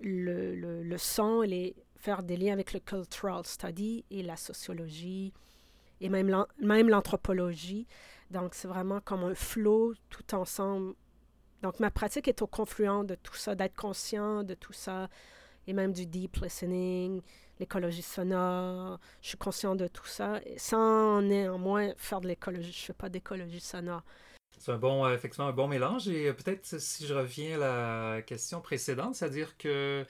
le, 0.00 0.54
le, 0.54 0.82
le, 0.82 0.98
son, 0.98 1.42
les, 1.42 1.74
faire 1.96 2.22
des 2.22 2.36
liens 2.36 2.54
avec 2.54 2.72
le 2.72 2.80
cultural 2.80 3.44
study 3.44 4.04
et 4.10 4.22
la 4.22 4.36
sociologie 4.36 5.34
et 6.00 6.08
même 6.08 6.30
l'anthropologie. 6.88 7.86
Donc, 8.30 8.54
c'est 8.54 8.68
vraiment 8.68 9.00
comme 9.00 9.24
un 9.24 9.34
flow 9.34 9.94
tout 10.08 10.34
ensemble. 10.34 10.94
Donc, 11.60 11.80
ma 11.80 11.90
pratique 11.90 12.28
est 12.28 12.40
au 12.40 12.46
confluent 12.46 13.04
de 13.04 13.16
tout 13.16 13.34
ça, 13.34 13.56
d'être 13.56 13.74
conscient 13.74 14.44
de 14.44 14.54
tout 14.54 14.72
ça, 14.72 15.08
et 15.66 15.72
même 15.72 15.92
du 15.92 16.06
deep 16.06 16.36
listening, 16.36 17.20
l'écologie 17.58 18.02
sonore. 18.02 18.98
Je 19.22 19.28
suis 19.28 19.38
conscient 19.38 19.74
de 19.74 19.86
tout 19.86 20.06
ça, 20.06 20.40
sans 20.56 21.22
néanmoins 21.22 21.92
faire 21.96 22.20
de 22.20 22.28
l'écologie. 22.28 22.72
Je 22.72 22.82
ne 22.82 22.86
fais 22.86 22.92
pas 22.92 23.08
d'écologie 23.08 23.60
sonore. 23.60 24.02
C'est 24.58 24.72
un 24.72 24.78
bon, 24.78 25.04
euh, 25.04 25.14
effectivement, 25.14 25.48
un 25.48 25.52
bon 25.52 25.68
mélange. 25.68 26.08
Et 26.08 26.28
euh, 26.28 26.32
peut-être 26.32 26.80
si 26.80 27.06
je 27.06 27.14
reviens 27.14 27.60
à 27.60 28.14
la 28.16 28.22
question 28.22 28.60
précédente, 28.60 29.14
c'est-à-dire 29.14 29.56
que 29.56 30.04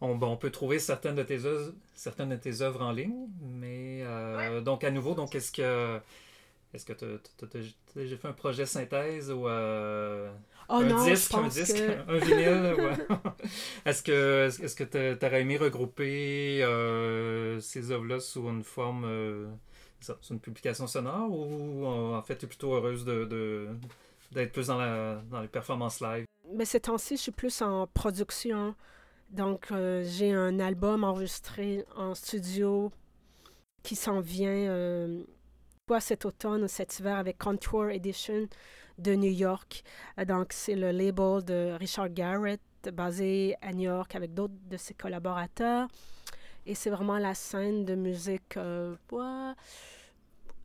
on, 0.00 0.14
bon, 0.14 0.28
on, 0.28 0.36
peut 0.36 0.50
trouver 0.50 0.78
certaines 0.78 1.16
de 1.16 1.22
tes 1.22 1.44
œuvres, 1.44 1.72
certaines 1.94 2.30
de 2.30 2.36
tes 2.36 2.62
œuvres 2.62 2.82
en 2.82 2.92
ligne, 2.92 3.28
mais 3.42 4.00
euh, 4.02 4.60
donc 4.60 4.84
à 4.84 4.90
nouveau, 4.90 5.14
donc 5.14 5.34
est-ce 5.34 5.52
que 5.52 6.00
est-ce 6.72 6.84
que 6.84 6.92
tu 6.92 7.04
as 7.04 7.60
déjà 7.94 8.16
fait 8.16 8.28
un 8.28 8.32
projet 8.32 8.66
synthèse 8.66 9.30
ou 9.30 9.46
oh 9.46 10.28
un 10.68 11.04
disque, 11.04 11.34
un 11.34 11.48
disque, 11.48 11.82
un 12.08 12.18
vinyle 12.18 12.76
Est-ce 13.84 14.02
que 14.02 14.46
est-ce 14.46 14.76
que 14.76 14.84
tu 14.84 15.26
aurais 15.26 15.40
aimé 15.42 15.56
regrouper 15.56 16.60
ces 17.60 17.90
œuvres-là 17.90 18.20
sous 18.20 18.48
une 18.48 18.62
forme 18.62 19.50
c'est 20.00 20.30
une 20.30 20.40
publication 20.40 20.86
sonore 20.86 21.30
ou 21.30 21.84
en 21.86 22.22
fait 22.22 22.38
tu 22.38 22.46
es 22.46 22.48
plutôt 22.48 22.74
heureuse 22.74 23.04
de, 23.04 23.68
d'être 24.32 24.52
plus 24.52 24.68
dans, 24.68 24.78
la, 24.78 25.22
dans 25.30 25.40
les 25.40 25.48
performances 25.48 26.00
live? 26.00 26.24
Mais 26.52 26.64
ces 26.64 26.80
temps-ci, 26.80 27.16
je 27.16 27.22
suis 27.22 27.32
plus 27.32 27.62
en 27.62 27.86
production. 27.86 28.74
Donc, 29.30 29.70
euh, 29.70 30.02
j'ai 30.04 30.32
un 30.32 30.58
album 30.58 31.04
enregistré 31.04 31.84
en 31.96 32.14
studio 32.14 32.90
qui 33.82 33.94
s'en 33.94 34.20
vient 34.20 34.50
euh, 34.50 35.22
cet 35.98 36.24
automne 36.24 36.68
cet 36.68 37.00
hiver 37.00 37.16
avec 37.16 37.38
Contour 37.38 37.90
Edition 37.90 38.46
de 38.98 39.14
New 39.14 39.32
York. 39.32 39.82
Euh, 40.18 40.24
donc, 40.24 40.52
c'est 40.52 40.76
le 40.76 40.92
label 40.92 41.42
de 41.44 41.76
Richard 41.78 42.10
Garrett 42.10 42.60
basé 42.92 43.56
à 43.60 43.72
New 43.72 43.90
York 43.90 44.14
avec 44.14 44.34
d'autres 44.34 44.54
de 44.68 44.76
ses 44.76 44.94
collaborateurs. 44.94 45.88
Et 46.66 46.74
c'est 46.74 46.90
vraiment 46.90 47.18
la 47.18 47.34
scène 47.34 47.84
de 47.84 47.94
musique 47.94 48.56
euh, 48.56 48.94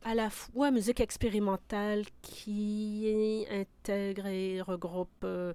à 0.02 0.14
la 0.14 0.30
fois 0.30 0.70
musique 0.70 1.00
expérimentale 1.00 2.04
qui 2.22 3.44
intègre 3.50 4.26
et 4.26 4.60
regroupe 4.60 5.24
euh, 5.24 5.52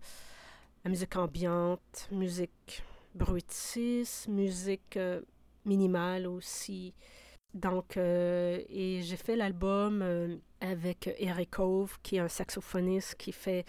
la 0.83 0.89
musique 0.89 1.15
ambiante, 1.15 2.09
musique 2.11 2.83
bruitiste, 3.15 4.27
musique 4.27 4.97
euh, 4.97 5.21
minimale 5.65 6.27
aussi. 6.27 6.93
Donc, 7.53 7.97
et 7.97 9.01
j'ai 9.01 9.17
fait 9.17 9.35
l'album 9.35 10.39
avec 10.61 11.13
Eric 11.17 11.51
Cove, 11.51 11.97
qui 12.01 12.15
est 12.15 12.19
un 12.19 12.27
saxophoniste 12.27 13.15
qui 13.15 13.31
fait 13.31 13.65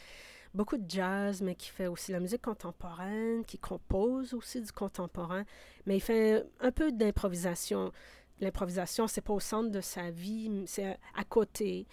beaucoup 0.55 0.77
de 0.77 0.89
jazz, 0.89 1.43
mais 1.43 1.55
qui 1.55 1.69
fait 1.69 1.87
aussi 1.87 2.13
la 2.13 2.21
musique 2.21 2.43
contemporaine, 2.43 3.45
qui 3.45 3.59
compose 3.59 4.35
aussi 4.35 4.61
du 4.61 4.73
contemporain, 4.73 5.45
mais 5.87 5.97
il 5.97 6.01
fait 6.01 6.45
un 6.61 6.71
peu 6.71 6.93
d'improvisation. 6.93 7.93
L'improvisation, 8.41 9.07
c'est 9.07 9.21
pas 9.21 9.33
au 9.33 9.41
centre 9.41 9.71
de 9.71 9.81
sa 9.81 10.11
vie, 10.11 10.65
c'est 10.67 10.99
à 11.15 11.25
côté. 11.25 11.87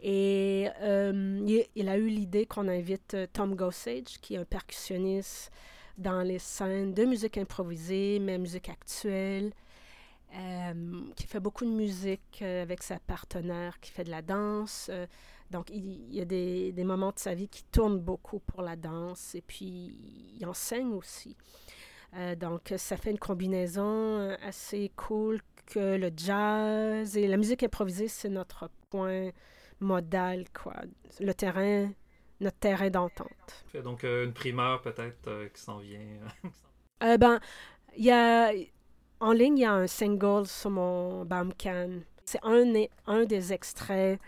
Et 0.00 0.68
euh, 0.82 1.62
il, 1.74 1.88
a 1.88 1.96
eu 1.96 2.08
l'idée 2.08 2.44
qu'on 2.44 2.68
invite 2.68 3.14
euh, 3.14 3.26
Tom 3.32 3.54
Gossage, 3.54 4.20
qui 4.20 4.34
est 4.34 4.38
un 4.38 4.44
percussionniste 4.44 5.50
dans 5.96 6.20
les 6.20 6.38
scènes 6.38 6.92
de 6.92 7.04
musique 7.04 7.38
improvisée, 7.38 8.18
mais 8.20 8.36
musique 8.36 8.68
actuelle, 8.68 9.52
euh, 10.34 11.02
qui 11.16 11.26
fait 11.26 11.40
beaucoup 11.40 11.64
de 11.64 11.70
musique 11.70 12.42
avec 12.42 12.82
sa 12.82 12.98
partenaire, 12.98 13.80
qui 13.80 13.90
fait 13.90 14.04
de 14.04 14.10
la 14.10 14.22
danse. 14.22 14.90
Donc, 15.50 15.70
il, 15.70 16.12
y 16.12 16.20
a 16.20 16.24
des, 16.24 16.72
des, 16.72 16.84
moments 16.84 17.12
de 17.12 17.18
sa 17.18 17.34
vie 17.34 17.48
qui 17.48 17.64
tournent 17.64 18.00
beaucoup 18.00 18.40
pour 18.40 18.62
la 18.62 18.76
danse 18.76 19.34
et 19.34 19.42
puis 19.42 20.34
il 20.38 20.46
enseigne 20.46 20.94
aussi. 20.94 21.36
Euh, 22.16 22.36
donc, 22.36 22.72
ça 22.76 22.96
fait 22.96 23.10
une 23.10 23.18
combinaison 23.18 24.18
euh, 24.18 24.36
assez 24.42 24.92
cool 24.96 25.40
que 25.66 25.96
le 25.96 26.10
jazz 26.16 27.16
et 27.16 27.26
la 27.26 27.36
musique 27.36 27.62
improvisée, 27.62 28.08
c'est 28.08 28.28
notre 28.28 28.70
point 28.90 29.30
modal, 29.80 30.44
quoi. 30.52 30.74
Le 31.20 31.34
terrain, 31.34 31.90
notre 32.40 32.58
terrain 32.58 32.90
d'entente. 32.90 33.64
Donc, 33.82 34.04
euh, 34.04 34.24
une 34.24 34.32
primeur 34.32 34.82
peut-être 34.82 35.48
qui 35.52 35.60
s'en 35.60 35.78
vient. 35.78 35.98
ben, 37.00 37.40
il 37.96 38.04
y 38.04 38.10
a... 38.12 38.52
En 39.24 39.32
ligne, 39.32 39.56
il 39.56 39.62
y 39.62 39.64
a 39.64 39.72
un 39.72 39.86
single 39.86 40.46
sur 40.46 40.68
mon 40.68 41.24
Bandcamp. 41.24 42.02
C'est 42.26 42.40
un, 42.42 43.24
des 43.24 43.52
extraits 43.54 44.20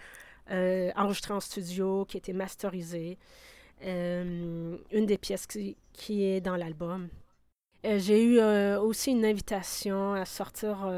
euh, 0.51 0.91
enregistré 0.97 1.35
en 1.35 1.41
studio, 1.41 2.07
qui 2.07 2.17
a 2.17 2.21
été 2.21 2.33
masterisé. 2.33 3.19
Euh, 3.85 4.79
une 4.91 5.05
des 5.05 5.19
pièces 5.19 5.47
qui, 5.47 5.77
est 6.09 6.41
dans 6.41 6.57
l'album. 6.57 7.11
Euh, 7.85 7.99
j'ai 7.99 8.25
eu 8.25 8.41
aussi 8.79 9.11
une 9.11 9.27
invitation 9.27 10.15
à 10.15 10.25
sortir 10.25 10.91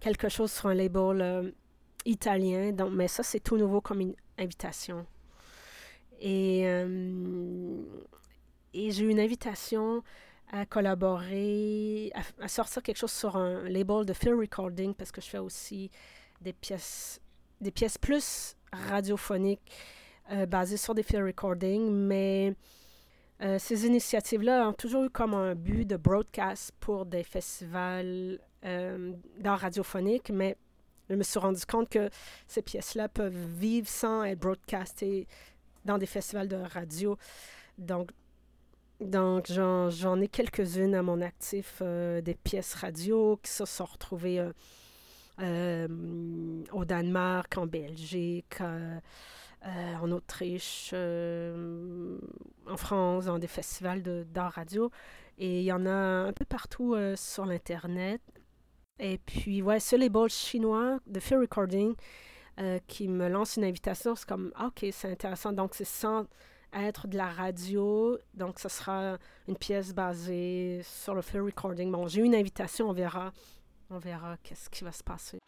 quelque 0.00 0.30
chose 0.30 0.50
sur 0.50 0.70
un 0.70 0.74
label 0.74 1.52
italien, 2.06 2.72
donc, 2.72 2.92
mais 2.94 3.06
ça, 3.06 3.22
c'est 3.22 3.40
tout 3.40 3.58
nouveau 3.58 3.82
comme 3.82 4.00
une 4.00 4.14
invitation. 4.38 5.04
Et 6.22 6.64
j'ai 8.72 9.04
eu 9.04 9.10
une 9.10 9.20
invitation 9.20 10.02
à 10.52 10.66
collaborer, 10.66 12.12
à, 12.40 12.48
sortir 12.48 12.82
quelque 12.82 12.98
chose 12.98 13.12
sur 13.12 13.36
un 13.36 13.68
label 13.68 14.04
de 14.04 14.12
film 14.12 14.38
recording 14.38 14.94
parce 14.94 15.10
que 15.10 15.20
je 15.20 15.26
fais 15.26 15.38
aussi 15.38 15.90
des 16.40 16.52
pièces 16.52 17.20
des 17.60 17.70
pièces 17.70 17.96
plus 17.96 18.54
radiophoniques 18.72 19.72
basées 20.48 20.76
sur 20.76 20.94
des 20.94 21.02
field 21.02 21.24
recordings, 21.24 21.90
mais 21.90 22.54
ces 23.58 23.86
initiatives-là 23.86 24.68
ont 24.68 24.72
toujours 24.72 25.04
eu 25.04 25.10
comme 25.10 25.32
un 25.34 25.54
but 25.54 25.86
de 25.86 25.96
broadcast 25.96 26.72
pour 26.80 27.06
des 27.06 27.22
festivals 27.22 28.38
d'art 28.62 29.60
radiophonique, 29.60 30.30
mais 30.30 30.58
je 31.08 31.14
me 31.14 31.22
suis 31.22 31.38
rendu 31.38 31.64
compte 31.64 31.88
que 31.88 32.10
ces 32.46 32.62
pièces-là 32.62 33.08
peuvent 33.08 33.46
vivre 33.56 33.88
sans 33.88 34.24
être 34.24 34.40
broadcastées 34.40 35.26
dans 35.84 35.98
des 35.98 36.06
festivals 36.06 36.48
de 36.48 36.56
radio. 36.56 37.16
Donc, 37.78 38.10
donc 39.00 39.46
j'en 39.50 40.20
ai 40.20 40.28
quelques-unes 40.28 40.94
à 40.94 41.02
mon 41.02 41.20
actif, 41.20 41.78
euh, 41.82 42.20
des 42.22 42.34
pièces 42.34 42.74
radio 42.74 43.38
qui 43.42 43.50
se 43.50 43.66
sont 43.66 43.84
retrouvées 43.84 44.40
euh, 44.40 44.52
euh, 45.40 46.64
au 46.72 46.84
Danemark, 46.86 47.58
en 47.58 47.66
Belgique, 47.66 48.60
en 48.62 50.10
Autriche, 50.12 50.94
en 50.94 52.76
France, 52.76 53.26
dans 53.26 53.38
des 53.38 53.46
festivals 53.48 54.02
d'art 54.32 54.52
radio. 54.52 54.90
Et 55.38 55.60
il 55.60 55.64
y 55.64 55.72
en 55.72 55.84
a 55.84 55.90
un 55.90 56.32
peu 56.32 56.46
partout 56.46 56.96
sur 57.16 57.44
l'Internet. 57.44 58.22
Et 58.98 59.18
puis, 59.18 59.60
ouais, 59.60 59.80
ce 59.80 59.96
label 59.96 60.30
chinois 60.30 61.00
de 61.06 61.20
Fear 61.20 61.40
Recording 61.40 61.94
qui 62.86 63.08
me 63.08 63.28
lance 63.28 63.56
une 63.56 63.64
invitation, 63.64 64.14
c'est 64.14 64.26
comme, 64.26 64.52
ah, 64.54 64.68
OK, 64.68 64.86
c'est 64.92 65.10
intéressant. 65.10 65.52
Donc, 65.52 65.74
c'est 65.74 65.84
sans 65.84 66.26
être 66.84 67.08
de 67.08 67.16
la 67.16 67.28
radio. 67.28 68.18
Donc, 68.34 68.58
ce 68.58 68.68
sera 68.68 69.18
une 69.48 69.56
pièce 69.56 69.92
basée 69.92 70.80
sur 70.84 71.14
le 71.14 71.22
Fear 71.22 71.44
Recording. 71.44 71.90
Bon, 71.90 72.06
j'ai 72.06 72.22
une 72.22 72.34
invitation, 72.34 72.88
on 72.90 72.92
verra. 72.92 73.32
On 73.90 73.98
verra 73.98 74.36
qu'est-ce 74.42 74.68
qui 74.68 74.84
va 74.84 74.92
se 74.92 75.04
passer. 75.04 75.38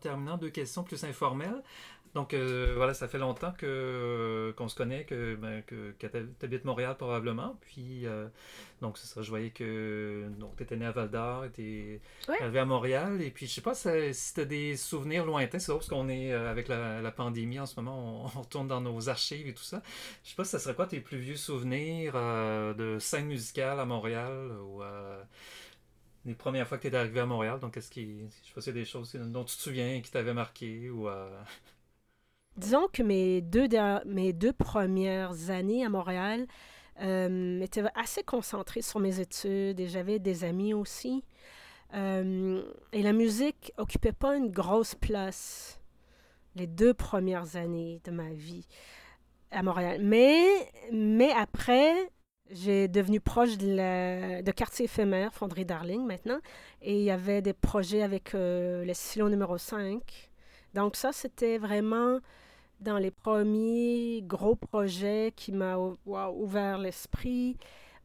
Terminant, 0.00 0.36
deux 0.36 0.50
questions 0.50 0.82
plus 0.82 1.04
informelles. 1.04 1.62
Donc 2.14 2.34
euh, 2.34 2.72
voilà, 2.74 2.92
ça 2.92 3.06
fait 3.06 3.18
longtemps 3.18 3.52
que 3.52 4.52
qu'on 4.56 4.68
se 4.68 4.74
connaît, 4.74 5.04
que, 5.04 5.36
ben, 5.36 5.62
que, 5.62 5.94
tu 5.96 6.06
habites 6.44 6.64
Montréal 6.64 6.96
probablement. 6.96 7.56
Puis 7.60 8.04
euh, 8.04 8.26
donc 8.80 8.98
c'est 8.98 9.06
ça, 9.06 9.22
je 9.22 9.30
voyais 9.30 9.50
que 9.50 10.28
tu 10.56 10.62
étais 10.62 10.76
né 10.76 10.86
à 10.86 10.90
Val 10.90 11.08
d'Or, 11.08 11.44
tu 11.54 11.62
es 11.62 12.00
arrivé 12.40 12.58
à 12.58 12.64
Montréal. 12.64 13.22
Et 13.22 13.30
puis 13.30 13.46
je 13.46 13.54
sais 13.54 13.60
pas 13.60 13.74
si 13.74 14.34
tu 14.34 14.40
as 14.40 14.44
des 14.44 14.76
souvenirs 14.76 15.24
lointains, 15.24 15.60
c'est 15.60 15.72
parce 15.72 15.88
qu'on 15.88 16.08
est 16.08 16.32
euh, 16.32 16.50
avec 16.50 16.66
la, 16.66 17.12
pandémie 17.12 17.60
en 17.60 17.66
ce 17.66 17.76
moment, 17.76 18.24
on, 18.24 18.40
retourne 18.40 18.66
dans 18.66 18.80
nos 18.80 19.08
archives 19.08 19.46
et 19.46 19.54
tout 19.54 19.62
ça. 19.62 19.80
Je 20.24 20.30
sais 20.30 20.36
pas 20.36 20.44
si 20.44 20.50
ça 20.50 20.58
serait 20.58 20.74
quoi 20.74 20.86
tes 20.86 21.00
plus 21.00 21.18
vieux 21.18 21.36
souvenirs 21.36 22.14
de 22.14 22.98
scène 22.98 23.26
musicale 23.26 23.78
à 23.78 23.84
Montréal 23.84 24.50
ou 24.62 24.82
les 26.24 26.34
premières 26.34 26.66
fois 26.66 26.78
que 26.78 26.88
tu 26.88 26.94
es 26.94 26.96
arrivé 26.96 27.20
à 27.20 27.26
Montréal. 27.26 27.60
Donc, 27.60 27.76
est-ce 27.76 27.90
qu'il 27.90 28.28
je 28.54 28.60
sais 28.60 28.72
des 28.72 28.84
choses 28.84 29.14
dont 29.14 29.44
tu 29.44 29.56
te 29.56 29.62
souviens 29.62 30.00
qui 30.00 30.10
t'avaient 30.10 30.34
marqué 30.34 30.90
ou 30.90 31.08
euh, 31.08 31.42
Disons 32.56 32.88
que 32.92 33.02
mes 33.02 33.40
deux, 33.40 33.68
mes 34.06 34.32
deux 34.32 34.52
premières 34.52 35.50
années 35.50 35.84
à 35.84 35.88
Montréal 35.88 36.46
euh, 37.00 37.60
étaient 37.60 37.84
assez 37.94 38.22
concentrées 38.22 38.82
sur 38.82 39.00
mes 39.00 39.20
études 39.20 39.80
et 39.80 39.86
j'avais 39.86 40.18
des 40.18 40.44
amis 40.44 40.74
aussi. 40.74 41.24
Euh, 41.94 42.62
et 42.92 43.02
la 43.02 43.12
musique 43.12 43.72
occupait 43.78 44.12
pas 44.12 44.36
une 44.36 44.50
grosse 44.50 44.94
place 44.94 45.80
les 46.54 46.66
deux 46.66 46.94
premières 46.94 47.56
années 47.56 48.00
de 48.04 48.10
ma 48.10 48.30
vie 48.30 48.66
à 49.50 49.62
Montréal. 49.62 50.00
Mais, 50.02 50.70
mais 50.92 51.30
après, 51.32 52.10
j'ai 52.50 52.88
devenu 52.88 53.20
proche 53.20 53.56
de, 53.58 54.50
quartier 54.50 54.86
éphémère, 54.86 55.32
Fonderie 55.32 55.64
Darling 55.64 56.04
maintenant, 56.04 56.40
et 56.82 56.98
il 56.98 57.04
y 57.04 57.10
avait 57.10 57.42
des 57.42 57.52
projets 57.52 58.02
avec 58.02 58.34
euh, 58.34 58.84
le 58.84 58.94
silo 58.94 59.28
numéro 59.28 59.56
5. 59.58 60.30
Donc 60.74 60.96
ça, 60.96 61.12
c'était 61.12 61.58
vraiment 61.58 62.18
dans 62.80 62.98
les 62.98 63.10
premiers 63.10 64.22
gros 64.22 64.56
projets 64.56 65.32
qui 65.36 65.52
m'ont 65.52 65.96
ouvert 66.06 66.78
l'esprit. 66.78 67.56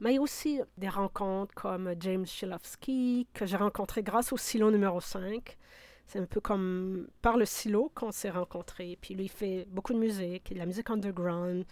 Mais 0.02 0.12
il 0.12 0.16
y 0.16 0.18
a 0.18 0.22
aussi 0.22 0.62
des 0.78 0.90
rencontres 0.90 1.54
comme 1.56 1.94
James 2.00 2.26
Shilowski, 2.26 3.28
que 3.34 3.46
j'ai 3.46 3.56
rencontré 3.58 4.04
grâce 4.04 4.34
au 4.34 4.38
silo 4.38 4.70
numéro 4.70 5.00
5. 5.00 5.58
C'est 6.08 6.20
un 6.20 6.26
peu 6.26 6.42
comme 6.42 7.08
par 7.22 7.38
le 7.38 7.46
silo 7.46 7.92
qu'on 7.96 8.12
s'est 8.12 8.30
rencontrés. 8.30 8.98
Puis 9.02 9.16
lui, 9.16 9.26
il 9.26 9.30
fait 9.30 9.66
beaucoup 9.70 9.94
de 9.94 10.00
musique, 10.00 10.54
de 10.54 10.60
la 10.60 10.66
musique 10.66 10.90
underground, 10.90 11.66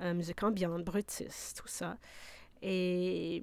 musique 0.00 0.42
ambiante, 0.42 0.84
brutiste, 0.84 1.58
tout 1.60 1.68
ça. 1.68 1.96
Et, 2.66 3.42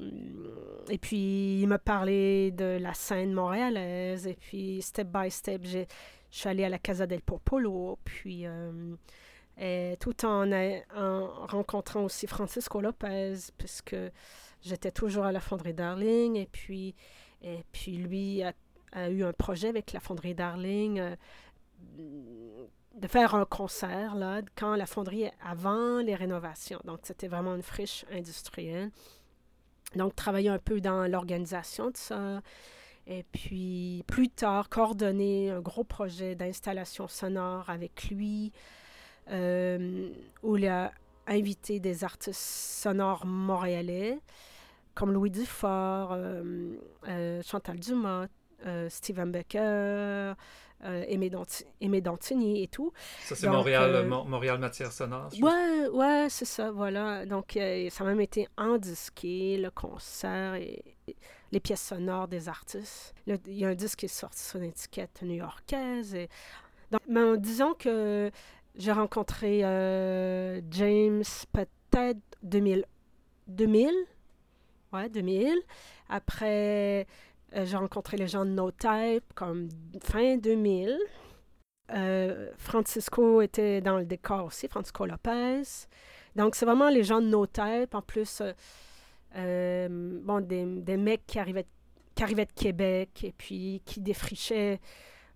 et 0.89 0.97
puis, 0.97 1.61
il 1.61 1.67
m'a 1.67 1.77
parlé 1.77 2.49
de 2.51 2.79
la 2.81 2.95
scène 2.95 3.33
montréalaise. 3.33 4.25
Et 4.25 4.33
puis, 4.33 4.81
step 4.81 5.09
by 5.09 5.29
step, 5.29 5.61
je 5.63 5.85
suis 6.31 6.49
allée 6.49 6.63
à 6.63 6.69
la 6.69 6.79
Casa 6.79 7.05
del 7.05 7.21
Popolo. 7.21 7.99
Puis, 8.03 8.47
euh, 8.47 8.95
et 9.59 9.95
tout 9.99 10.25
en, 10.25 10.51
en, 10.51 11.45
rencontrant 11.45 12.03
aussi 12.03 12.25
Francisco 12.25 12.81
Lopez, 12.81 13.35
puisque 13.59 13.95
j'étais 14.63 14.91
toujours 14.91 15.25
à 15.25 15.31
la 15.31 15.39
Fonderie 15.39 15.75
Darling. 15.75 16.35
Et 16.37 16.49
puis, 16.51 16.95
et 17.43 17.63
puis 17.71 17.97
lui 17.97 18.41
a, 18.41 18.53
a 18.91 19.09
eu 19.09 19.23
un 19.23 19.33
projet 19.33 19.67
avec 19.67 19.93
la 19.93 19.99
Fonderie 19.99 20.33
Darling. 20.33 20.99
Euh, 20.99 21.15
de 22.95 23.07
faire 23.07 23.35
un 23.35 23.45
concert 23.45 24.15
là, 24.15 24.41
quand 24.55 24.75
la 24.75 24.85
fonderie 24.85 25.29
avant 25.43 25.99
les 25.99 26.15
rénovations. 26.15 26.79
Donc, 26.83 26.99
c'était 27.03 27.27
vraiment 27.27 27.55
une 27.55 27.61
friche 27.61 28.05
industrielle. 28.11 28.91
Donc, 29.95 30.15
travailler 30.15 30.49
un 30.49 30.59
peu 30.59 30.81
dans 30.81 31.09
l'organisation 31.09 31.89
de 31.89 31.97
ça. 31.97 32.41
Et 33.07 33.23
puis, 33.31 34.03
plus 34.07 34.29
tard, 34.29 34.69
coordonner 34.69 35.51
un 35.51 35.59
gros 35.59 35.83
projet 35.83 36.35
d'installation 36.35 37.07
sonore 37.07 37.69
avec 37.69 38.09
lui, 38.09 38.51
euh, 39.31 40.11
où 40.43 40.57
il 40.57 40.67
a 40.67 40.91
invité 41.27 41.79
des 41.79 42.03
artistes 42.03 42.41
sonores 42.41 43.25
montréalais, 43.25 44.19
comme 44.93 45.13
Louis 45.13 45.31
Dufort, 45.31 46.11
euh, 46.11 46.75
euh, 47.07 47.41
Chantal 47.43 47.79
Dumas, 47.79 48.27
Steven 48.89 49.31
Becker, 49.31 50.35
euh, 50.83 51.05
Aimé, 51.07 52.01
Dantini 52.01 52.63
et 52.63 52.67
tout. 52.67 52.91
Ça, 53.23 53.35
c'est 53.35 53.47
Montréal, 53.47 53.93
euh, 53.93 54.07
Montréal 54.07 54.57
Matière 54.57 54.91
Sonore. 54.91 55.29
Ouais, 55.39 55.87
ouais, 55.89 56.27
c'est 56.29 56.45
ça, 56.45 56.71
voilà. 56.71 57.25
Donc, 57.25 57.55
euh, 57.55 57.87
ça 57.91 58.03
a 58.03 58.07
même 58.07 58.21
été 58.21 58.47
disque, 58.79 59.21
le 59.23 59.69
concert 59.69 60.55
et, 60.55 60.83
les 61.51 61.59
pièces 61.59 61.85
sonores 61.85 62.29
des 62.29 62.47
artistes. 62.47 63.13
il 63.27 63.37
y 63.45 63.65
a 63.65 63.67
un 63.67 63.75
disque 63.75 63.99
qui 63.99 64.05
est 64.05 64.07
sorti 64.07 64.39
sur 64.39 64.59
une 64.59 64.69
étiquette 64.69 65.21
new-yorkaise. 65.21 66.15
Et... 66.15 66.29
Donc, 66.89 67.01
mais 67.07 67.37
disons 67.37 67.73
que 67.73 68.31
j'ai 68.75 68.91
rencontré 68.93 69.59
James 70.71 71.23
peut-être 71.51 72.21
2000, 72.41 72.85
2000 73.47 73.91
Ouais, 74.93 75.09
2000. 75.09 75.57
Après, 76.09 77.07
euh, 77.55 77.65
j'ai 77.65 77.77
rencontré 77.77 78.17
les 78.17 78.27
gens 78.27 78.45
de 78.45 78.51
No 78.51 78.71
Type 78.71 79.25
comme 79.35 79.67
fin 80.01 80.37
2000. 80.37 80.97
Euh, 81.93 82.49
Francisco 82.57 83.41
était 83.41 83.81
dans 83.81 83.97
le 83.97 84.05
décor 84.05 84.45
aussi, 84.45 84.67
Francisco 84.67 85.05
Lopez. 85.05 85.63
Donc, 86.35 86.55
c'est 86.55 86.65
vraiment 86.65 86.89
les 86.89 87.03
gens 87.03 87.21
de 87.21 87.27
No 87.27 87.45
Type. 87.45 87.93
En 87.93 88.01
plus, 88.01 88.41
euh, 89.35 89.87
bon, 90.23 90.41
des, 90.41 90.97
mecs 90.97 91.25
qui 91.27 91.39
arrivaient, 91.39 91.65
qui 92.15 92.23
arrivaient 92.23 92.45
de 92.45 92.53
Québec 92.53 93.23
et 93.23 93.33
puis 93.37 93.81
qui 93.85 93.99
défrichaient. 93.99 94.79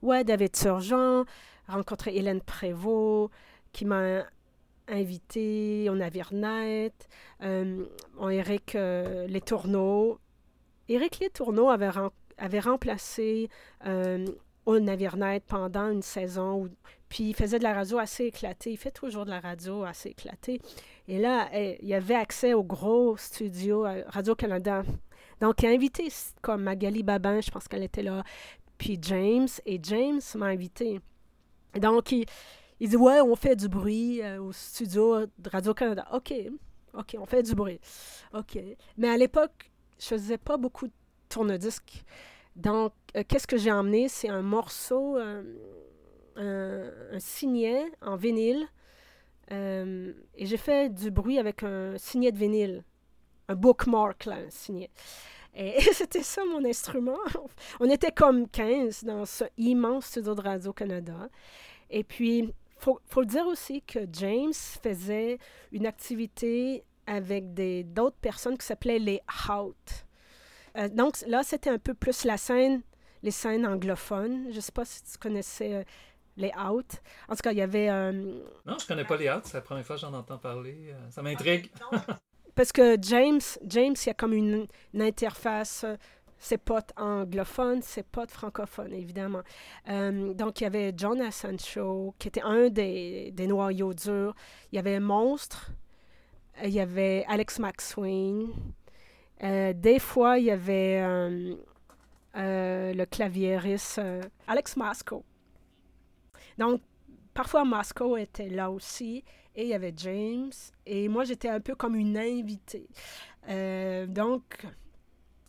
Ouais, 0.02 0.24
David 0.24 0.56
Surgeon, 0.56 1.26
rencontré 1.68 2.16
Hélène 2.16 2.42
Prévost, 2.42 3.32
qui 3.74 3.86
m'a 3.86 4.24
invité 4.88 5.90
au 5.90 5.96
Navire 5.96 6.34
Net. 6.34 7.10
Euh, 7.42 7.86
on 8.18 8.30
Eric 8.30 8.74
Les 8.74 9.42
Tourneaux. 9.42 10.20
Éric 10.90 11.20
Les 11.20 11.30
Tourneaux 11.30 11.70
avait, 11.70 11.90
avait 12.38 12.60
remplacé 12.60 13.50
euh, 13.86 14.26
pendant 15.48 15.92
une 15.92 16.02
saison. 16.02 16.70
puis 17.10 17.30
il 17.30 17.36
faisait 17.36 17.60
de 17.60 17.64
la 17.64 17.74
radio 17.74 18.00
assez 18.00 18.26
éclatée. 18.26 18.72
Il 18.72 18.78
fait 18.78 18.92
toujours 18.92 19.26
de 19.26 19.30
la 19.30 19.40
radio 19.40 19.84
assez 19.84 20.10
éclatée. 20.10 20.62
Et 21.08 21.20
là, 21.20 21.50
eh, 21.54 21.78
il 21.82 21.94
avait 21.94 22.16
accès 22.16 22.54
au 22.54 22.64
gros 22.64 23.16
studio 23.18 23.86
Radio-Canada. 24.08 24.84
Donc, 25.42 25.62
il 25.62 25.68
a 25.68 25.70
invité 25.70 26.08
comme 26.42 26.64
Magali 26.64 27.04
Babin, 27.04 27.42
je 27.42 27.52
pense 27.52 27.68
qu'elle 27.68 27.84
était 27.84 28.04
là, 28.04 28.24
puis 28.78 28.98
James. 29.02 29.48
Et 29.66 29.80
James 29.84 30.22
m'a 30.36 30.48
invité. 30.48 31.00
Donc, 31.80 32.12
il, 32.12 32.26
il 32.80 32.90
dit 32.90 32.98
Ouais, 32.98 33.22
on 33.22 33.36
fait 33.36 33.56
du 33.56 33.68
bruit 33.68 34.22
euh, 34.22 34.42
au 34.42 34.52
studio 34.52 35.26
de 35.26 35.50
Radio-Canada. 35.50 36.08
OK, 36.14 36.34
OK, 36.94 37.16
on 37.20 37.26
fait 37.26 37.44
du 37.44 37.54
bruit. 37.54 37.80
OK. 38.34 38.58
Mais 38.98 39.10
à 39.10 39.18
l'époque, 39.18 39.72
je 40.00 40.06
faisais 40.08 40.38
pas 40.38 40.58
beaucoup 40.58 40.88
de 40.88 40.94
tourne-disques. 41.30 42.04
Donc, 42.56 42.94
euh, 43.16 43.24
qu'est-ce 43.28 43.48
que 43.48 43.58
j'ai 43.58 43.72
emmené? 43.72 44.08
C'est 44.08 44.30
un 44.30 44.42
morceau, 44.42 45.18
euh, 45.18 45.44
un, 46.36 47.20
signet 47.20 47.86
en 48.02 48.16
vinyle. 48.16 48.68
et 49.52 50.46
j'ai 50.46 50.58
fait 50.58 50.94
du 50.94 51.12
bruit 51.12 51.40
avec 51.40 51.64
un 51.64 51.98
signet 51.98 52.32
de 52.32 52.38
vinyle. 52.38 52.84
Un 53.48 53.56
bookmark, 53.56 54.26
là, 54.26 54.38
un 54.38 54.50
signet. 54.50 54.90
Et 55.56 55.80
c'était 55.94 56.24
ça 56.24 56.44
mon 56.46 56.64
instrument. 56.66 57.18
On 57.80 57.90
était 57.90 58.12
comme 58.12 58.48
15 58.50 59.04
dans 59.06 59.26
ce 59.26 59.46
immense 59.58 60.08
studio 60.08 60.36
de 60.36 60.42
Radio-Canada. 60.42 61.30
Et 61.90 62.04
puis, 62.04 62.54
faut, 62.78 63.00
faut 63.06 63.22
le 63.22 63.28
dire 63.28 63.48
aussi 63.48 63.82
que 63.82 64.00
James 64.12 64.54
faisait 64.54 65.38
une 65.72 65.86
activité 65.86 66.84
avec 67.08 67.54
d'autres 67.94 68.18
personnes 68.18 68.58
qui 68.58 68.66
s'appelaient 68.66 69.00
les 69.00 69.22
Out. 69.50 70.06
Euh, 70.78 70.90
donc 70.90 71.16
là, 71.28 71.44
c'était 71.44 71.70
un 71.70 71.78
peu 71.78 71.94
plus 71.94 72.26
la 72.26 72.38
scène, 72.38 72.82
les 73.24 73.32
scènes 73.32 73.66
anglophones. 73.66 74.48
Je 74.52 74.56
ne 74.56 74.62
sais 74.62 74.72
pas 74.72 74.86
si 74.86 75.04
tu 75.04 75.18
connaissais 75.18 75.74
euh, 75.74 75.84
les 76.38 76.52
Out. 76.58 77.02
En 77.30 77.36
tout 77.36 77.42
cas, 77.42 77.52
il 77.52 77.58
y 77.58 77.62
avait... 77.62 77.90
Euh, 77.90 78.12
non, 78.66 78.78
je 78.80 78.86
connais 78.88 79.06
pas 79.06 79.18
les 79.18 79.30
Out. 79.30 79.44
C'est 79.46 79.58
la 79.58 79.62
première 79.62 79.86
fois 79.86 79.96
que 79.96 80.02
j'en 80.02 80.14
entends 80.14 80.38
parler. 80.38 80.94
ça 81.10 81.22
m'intrigue. 81.22 81.70
Parce 82.56 82.72
que 82.72 82.98
James, 83.02 83.42
James, 83.66 83.96
il 84.02 84.08
y 84.08 84.10
a 84.10 84.14
comme 84.14 84.34
une, 84.34 84.68
une 84.94 85.02
interface 85.02 85.86
ses 86.46 86.58
potes 86.58 86.92
anglophones, 86.98 87.82
ses 87.82 88.04
potes 88.04 88.32
francophones, 88.32 88.94
évidemment. 88.94 89.42
Euh, 89.90 90.34
donc, 90.34 90.62
il 90.62 90.66
y 90.66 90.68
avait 90.68 90.94
John 90.96 91.22
Assancho, 91.22 92.14
qui 92.20 92.28
était 92.28 92.42
un 92.42 92.70
des, 92.70 93.32
des 93.32 93.48
noyaux 93.48 93.94
durs. 93.94 94.36
Il 94.72 94.76
y 94.76 94.80
avait 94.80 95.00
Monstre. 95.00 95.72
Il 96.64 96.70
y 96.70 96.80
avait 96.80 97.26
Alex 97.28 97.60
McSween. 97.60 98.50
Euh, 99.44 99.74
des 99.74 100.00
fois, 100.00 100.38
il 100.40 100.46
y 100.46 100.52
avait 100.52 101.02
euh, 101.04 101.56
le 102.34 103.06
claviériste 103.06 104.02
Alex 104.48 104.78
Masco. 104.78 105.24
Donc, 106.58 106.82
parfois, 107.34 107.66
Masco 107.66 108.18
était 108.18 108.50
là 108.50 108.72
aussi. 108.72 109.24
Et 109.56 109.64
il 109.64 109.70
y 109.70 109.74
avait 109.74 109.94
James. 109.98 110.52
Et 110.86 111.08
moi, 111.10 111.24
j'étais 111.24 111.50
un 111.50 111.60
peu 111.60 111.76
comme 111.76 111.96
une 111.96 112.18
invitée. 112.18 112.88
donc, 114.08 114.66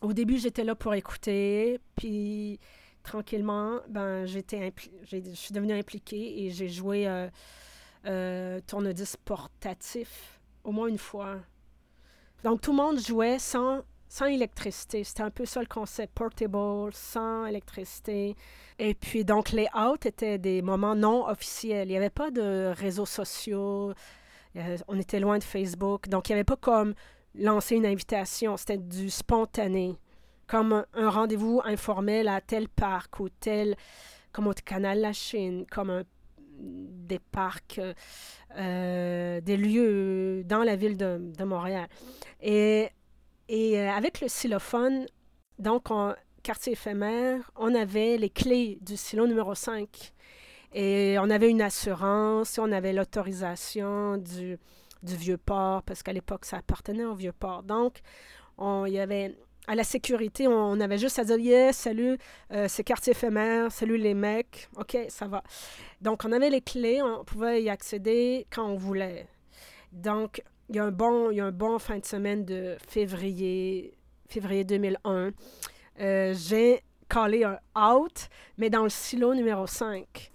au 0.01 0.13
début, 0.13 0.37
j'étais 0.37 0.63
là 0.63 0.75
pour 0.75 0.93
écouter, 0.93 1.79
puis 1.95 2.59
tranquillement, 3.03 3.79
ben, 3.87 4.25
j'étais 4.25 4.73
je 5.03 5.31
suis 5.33 5.53
devenue 5.53 5.73
impliquée 5.73 6.43
et 6.43 6.49
j'ai 6.51 6.69
joué 6.69 7.07
euh, 7.07 7.29
euh, 8.05 8.59
tourne-disque 8.67 9.19
portatif 9.25 10.36
au 10.67 10.71
moins 10.71 10.87
une 10.87 10.97
fois. 10.97 11.37
Donc, 12.43 12.61
tout 12.61 12.71
le 12.71 12.77
monde 12.77 12.99
jouait 12.99 13.39
sans, 13.39 13.81
sans 14.09 14.25
électricité. 14.25 15.03
C'était 15.03 15.23
un 15.23 15.31
peu 15.31 15.45
ça 15.45 15.61
le 15.61 15.65
concept, 15.65 16.13
portable, 16.13 16.93
sans 16.93 17.45
électricité. 17.45 18.35
Et 18.77 18.93
puis, 18.93 19.23
donc, 19.23 19.51
les 19.51 19.67
out 19.75 20.05
étaient 20.05 20.37
des 20.37 20.61
moments 20.61 20.95
non 20.95 21.27
officiels. 21.27 21.87
Il 21.87 21.91
n'y 21.91 21.97
avait 21.97 22.09
pas 22.09 22.31
de 22.31 22.73
réseaux 22.75 23.05
sociaux. 23.05 23.93
Euh, 24.57 24.77
on 24.89 24.99
était 24.99 25.21
loin 25.21 25.37
de 25.37 25.43
Facebook. 25.43 26.09
Donc, 26.09 26.27
il 26.27 26.33
n'y 26.33 26.35
avait 26.35 26.43
pas 26.43 26.57
comme 26.57 26.93
lancer 27.33 27.77
une 27.77 27.85
invitation. 27.85 28.57
C'était 28.57 28.77
du 28.77 29.09
spontané, 29.09 29.97
comme 30.47 30.85
un 30.93 31.09
rendez-vous 31.09 31.61
informel 31.63 32.27
à 32.27 32.41
tel 32.41 32.67
parc 32.67 33.21
ou 33.21 33.29
tel, 33.29 33.77
comme 34.33 34.47
au 34.47 34.53
canal 34.53 34.99
La 34.99 35.13
Chine, 35.13 35.65
comme 35.71 36.03
des 36.59 37.19
parcs, 37.19 37.79
euh, 38.57 39.41
des 39.41 39.57
lieux 39.57 40.43
dans 40.45 40.63
la 40.63 40.75
ville 40.75 40.97
de, 40.97 41.43
Montréal. 41.43 41.87
Et, 42.41 42.89
et 43.47 43.79
euh, 43.79 43.91
avec 43.91 44.21
le 44.21 44.27
xylophone, 44.27 45.05
donc, 45.59 45.91
en 45.91 46.13
quartier 46.43 46.73
éphémère, 46.73 47.51
on 47.55 47.73
avait 47.73 48.17
les 48.17 48.29
clés 48.29 48.77
du 48.81 48.97
silo 48.97 49.27
numéro 49.27 49.55
5. 49.55 50.13
Et 50.73 51.17
on 51.19 51.29
avait 51.29 51.49
une 51.49 51.61
assurance, 51.61 52.59
on 52.59 52.71
avait 52.71 52.93
l'autorisation 52.93 54.17
du, 54.17 54.57
du 55.01 55.15
Vieux-Port, 55.15 55.83
parce 55.83 56.03
qu'à 56.03 56.13
l'époque, 56.13 56.45
ça 56.45 56.57
appartenait 56.57 57.05
au 57.05 57.15
Vieux-Port. 57.15 57.63
Donc, 57.63 58.01
il 58.59 58.93
y 58.93 58.99
avait 58.99 59.35
à 59.67 59.75
la 59.75 59.83
sécurité, 59.83 60.47
on 60.47 60.79
avait 60.79 60.97
juste 60.97 61.19
à 61.19 61.25
dire 61.25 61.73
salut, 61.73 62.17
euh, 62.53 62.67
c'est 62.69 62.83
quartier 62.83 63.11
éphémère, 63.11 63.71
salut 63.71 63.97
les 63.97 64.13
mecs, 64.13 64.69
OK, 64.77 64.97
ça 65.09 65.27
va. 65.27 65.43
Donc, 66.01 66.23
on 66.25 66.31
avait 66.31 66.49
les 66.49 66.61
clés, 66.61 67.01
on 67.01 67.25
pouvait 67.25 67.61
y 67.61 67.69
accéder 67.69 68.47
quand 68.49 68.65
on 68.65 68.77
voulait. 68.77 69.27
Donc, 69.91 70.41
il 70.69 70.77
y 70.77 70.79
a 70.79 70.85
un 70.85 70.91
bon, 70.91 71.31
il 71.31 71.37
y 71.37 71.41
a 71.41 71.45
un 71.45 71.51
bon 71.51 71.79
fin 71.79 71.97
de 71.97 72.05
semaine 72.05 72.45
de 72.45 72.77
février, 72.87 73.93
février 74.29 74.63
2001. 74.63 75.31
Euh, 75.99 76.33
j'ai 76.33 76.81
collé 77.09 77.43
un 77.43 77.59
out, 77.77 78.29
mais 78.57 78.69
dans 78.69 78.83
le 78.83 78.89
silo 78.89 79.33
numéro 79.33 79.67
5. 79.67 80.31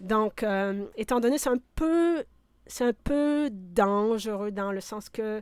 Donc, 0.00 0.42
euh, 0.42 0.86
étant 0.96 1.20
donné, 1.20 1.38
c'est 1.38 1.50
un 1.50 1.60
peu 1.74 2.24
c'est 2.66 2.84
un 2.84 2.92
peu 2.92 3.48
dangereux 3.52 4.50
dans 4.50 4.72
le 4.72 4.80
sens 4.80 5.08
que 5.08 5.40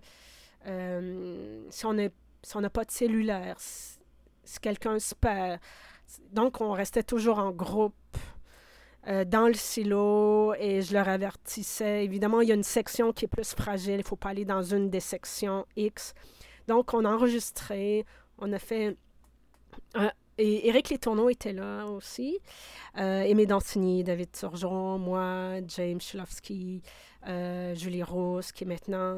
euh, 0.66 1.64
si 2.44 2.56
on 2.56 2.60
n'a 2.60 2.70
pas 2.70 2.84
de 2.84 2.90
cellulaire, 2.90 3.56
si, 3.58 3.98
quelqu'un 4.60 4.98
se 4.98 5.14
perd, 5.14 5.58
donc 6.32 6.60
on 6.60 6.72
restait 6.72 7.02
toujours 7.02 7.38
en 7.38 7.50
groupe 7.50 7.94
euh, 9.06 9.24
dans 9.24 9.48
le 9.48 9.54
silo 9.54 10.54
et 10.58 10.82
je 10.82 10.92
leur 10.94 11.08
avertissais. 11.08 12.04
Évidemment, 12.04 12.40
il 12.40 12.48
y 12.48 12.52
a 12.52 12.54
une 12.54 12.62
section 12.62 13.12
qui 13.12 13.26
est 13.26 13.28
plus 13.28 13.54
fragile, 13.54 13.94
il 13.94 13.98
ne 13.98 14.02
faut 14.02 14.16
pas 14.16 14.30
aller 14.30 14.44
dans 14.44 14.62
une 14.62 14.90
des 14.90 15.00
sections 15.00 15.66
X. 15.76 16.14
Donc 16.68 16.94
on 16.94 17.04
a 17.04 17.10
enregistré, 17.10 18.06
on 18.38 18.52
a 18.52 18.58
fait 18.58 18.96
et 20.36 20.68
Éric 20.68 20.90
Letourneau 20.90 21.28
était 21.28 21.52
là 21.52 21.86
aussi. 21.86 22.38
Euh, 22.98 23.22
Aimé 23.22 23.46
Dantigny, 23.46 24.02
David 24.02 24.32
Turgeon, 24.32 24.98
moi, 24.98 25.60
James 25.68 26.00
Shulowski, 26.00 26.82
euh, 27.28 27.74
Julie 27.76 28.02
Rose, 28.02 28.50
qui 28.50 28.64
est 28.64 28.66
maintenant 28.66 29.16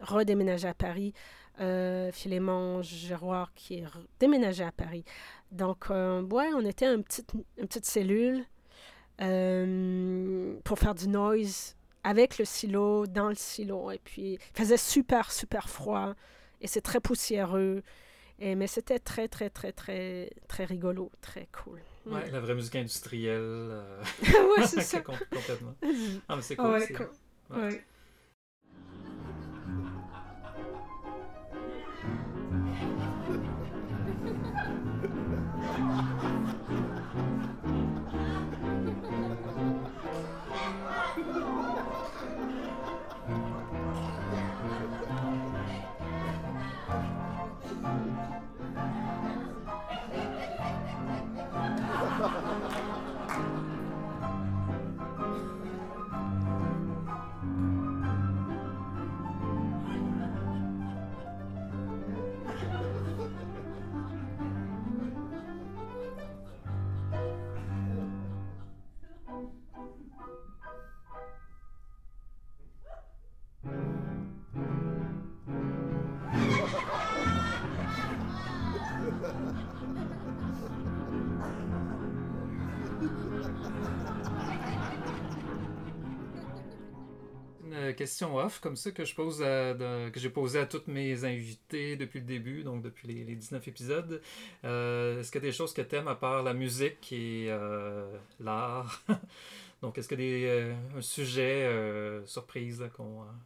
redéménagée 0.00 0.68
à 0.68 0.74
Paris, 0.74 1.14
euh, 1.60 2.10
Philémon 2.12 2.82
Giroir, 2.82 3.52
qui 3.54 3.74
est 3.74 3.84
déménagé 4.18 4.64
à 4.64 4.72
Paris. 4.72 5.04
Donc, 5.50 5.90
euh, 5.90 6.22
ouais, 6.22 6.48
on 6.54 6.64
était 6.64 6.86
une 6.86 7.04
petite, 7.04 7.32
une 7.58 7.66
petite 7.66 7.84
cellule 7.84 8.44
euh, 9.20 10.56
pour 10.64 10.78
faire 10.78 10.94
du 10.94 11.08
noise 11.08 11.76
avec 12.04 12.38
le 12.38 12.44
silo, 12.44 13.06
dans 13.06 13.28
le 13.28 13.34
silo. 13.34 13.90
Et 13.90 14.00
puis, 14.02 14.34
il 14.34 14.58
faisait 14.58 14.76
super, 14.76 15.30
super 15.30 15.68
froid 15.68 16.14
et 16.60 16.66
c'est 16.66 16.80
très 16.80 17.00
poussiéreux. 17.00 17.82
Et, 18.38 18.54
mais 18.54 18.66
c'était 18.66 18.98
très, 18.98 19.28
très, 19.28 19.50
très, 19.50 19.72
très, 19.72 20.30
très 20.48 20.64
rigolo, 20.64 21.12
très 21.20 21.48
cool. 21.52 21.80
Ouais, 22.06 22.28
la 22.30 22.40
vraie 22.40 22.54
musique 22.54 22.74
industrielle. 22.74 23.40
Euh... 23.40 24.02
ouais, 24.56 24.66
c'est 24.66 24.80
ça. 24.82 25.00
complètement. 25.00 25.74
Ah, 26.28 26.36
mais 26.36 26.42
c'est 26.42 26.56
cool. 26.56 26.70
Ouais, 27.50 27.84
question 87.92 88.36
off, 88.36 88.60
comme 88.60 88.76
ça, 88.76 88.90
que 88.90 89.04
je 89.04 89.14
pose 89.14 89.38
que 89.38 90.12
j'ai 90.16 90.30
posé 90.30 90.58
à 90.58 90.66
toutes 90.66 90.88
mes 90.88 91.24
invités 91.24 91.96
depuis 91.96 92.20
le 92.20 92.26
début, 92.26 92.62
donc 92.62 92.82
depuis 92.82 93.08
les, 93.08 93.34
19 93.34 93.66
épisodes. 93.68 94.20
est-ce 94.62 95.30
qu'il 95.30 95.40
y 95.40 95.44
a 95.44 95.48
des 95.48 95.52
choses 95.52 95.72
que 95.72 95.82
tu 95.82 95.96
aimes 95.96 96.08
à 96.08 96.14
part 96.14 96.42
la 96.42 96.54
musique 96.54 97.12
et 97.12 97.50
l'art? 98.40 99.02
donc, 99.82 99.98
est-ce 99.98 100.08
qu'il 100.08 100.20
y 100.20 100.48
a 100.48 100.56
des, 100.56 100.74
un 100.96 101.00
sujet 101.00 101.68
surprise 102.26 102.84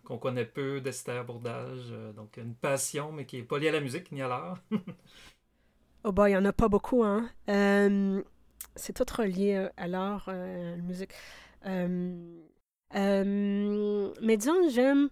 qu'on, 0.05 0.19
connaît 0.19 0.45
peu 0.45 0.81
d'Esther 0.81 1.25
Bourdage? 1.25 1.93
donc, 2.15 2.37
une 2.37 2.55
passion, 2.55 3.13
mais 3.13 3.27
qui 3.27 3.37
n'est 3.37 3.43
pas 3.43 3.59
liée 3.59 3.69
à 3.69 3.73
la 3.73 3.81
musique 3.81 4.13
ni 4.13 4.23
à 4.23 4.29
l'art? 4.29 4.59
oh, 6.05 6.13
bah, 6.13 6.29
il 6.29 6.33
n'y 6.33 6.39
en 6.39 6.45
a 6.45 6.53
pas 6.53 6.69
beaucoup, 6.69 7.05
hein? 7.05 7.31
c'est 8.75 8.93
tout 8.93 9.07
relié 9.17 9.69
à 9.77 9.87
l'art, 9.89 10.29
à 10.29 10.35
la 10.35 10.77
musique. 10.77 11.13
Euh, 11.67 12.15
mais 12.95 14.37
disons, 14.37 14.69
j'aime. 14.71 15.09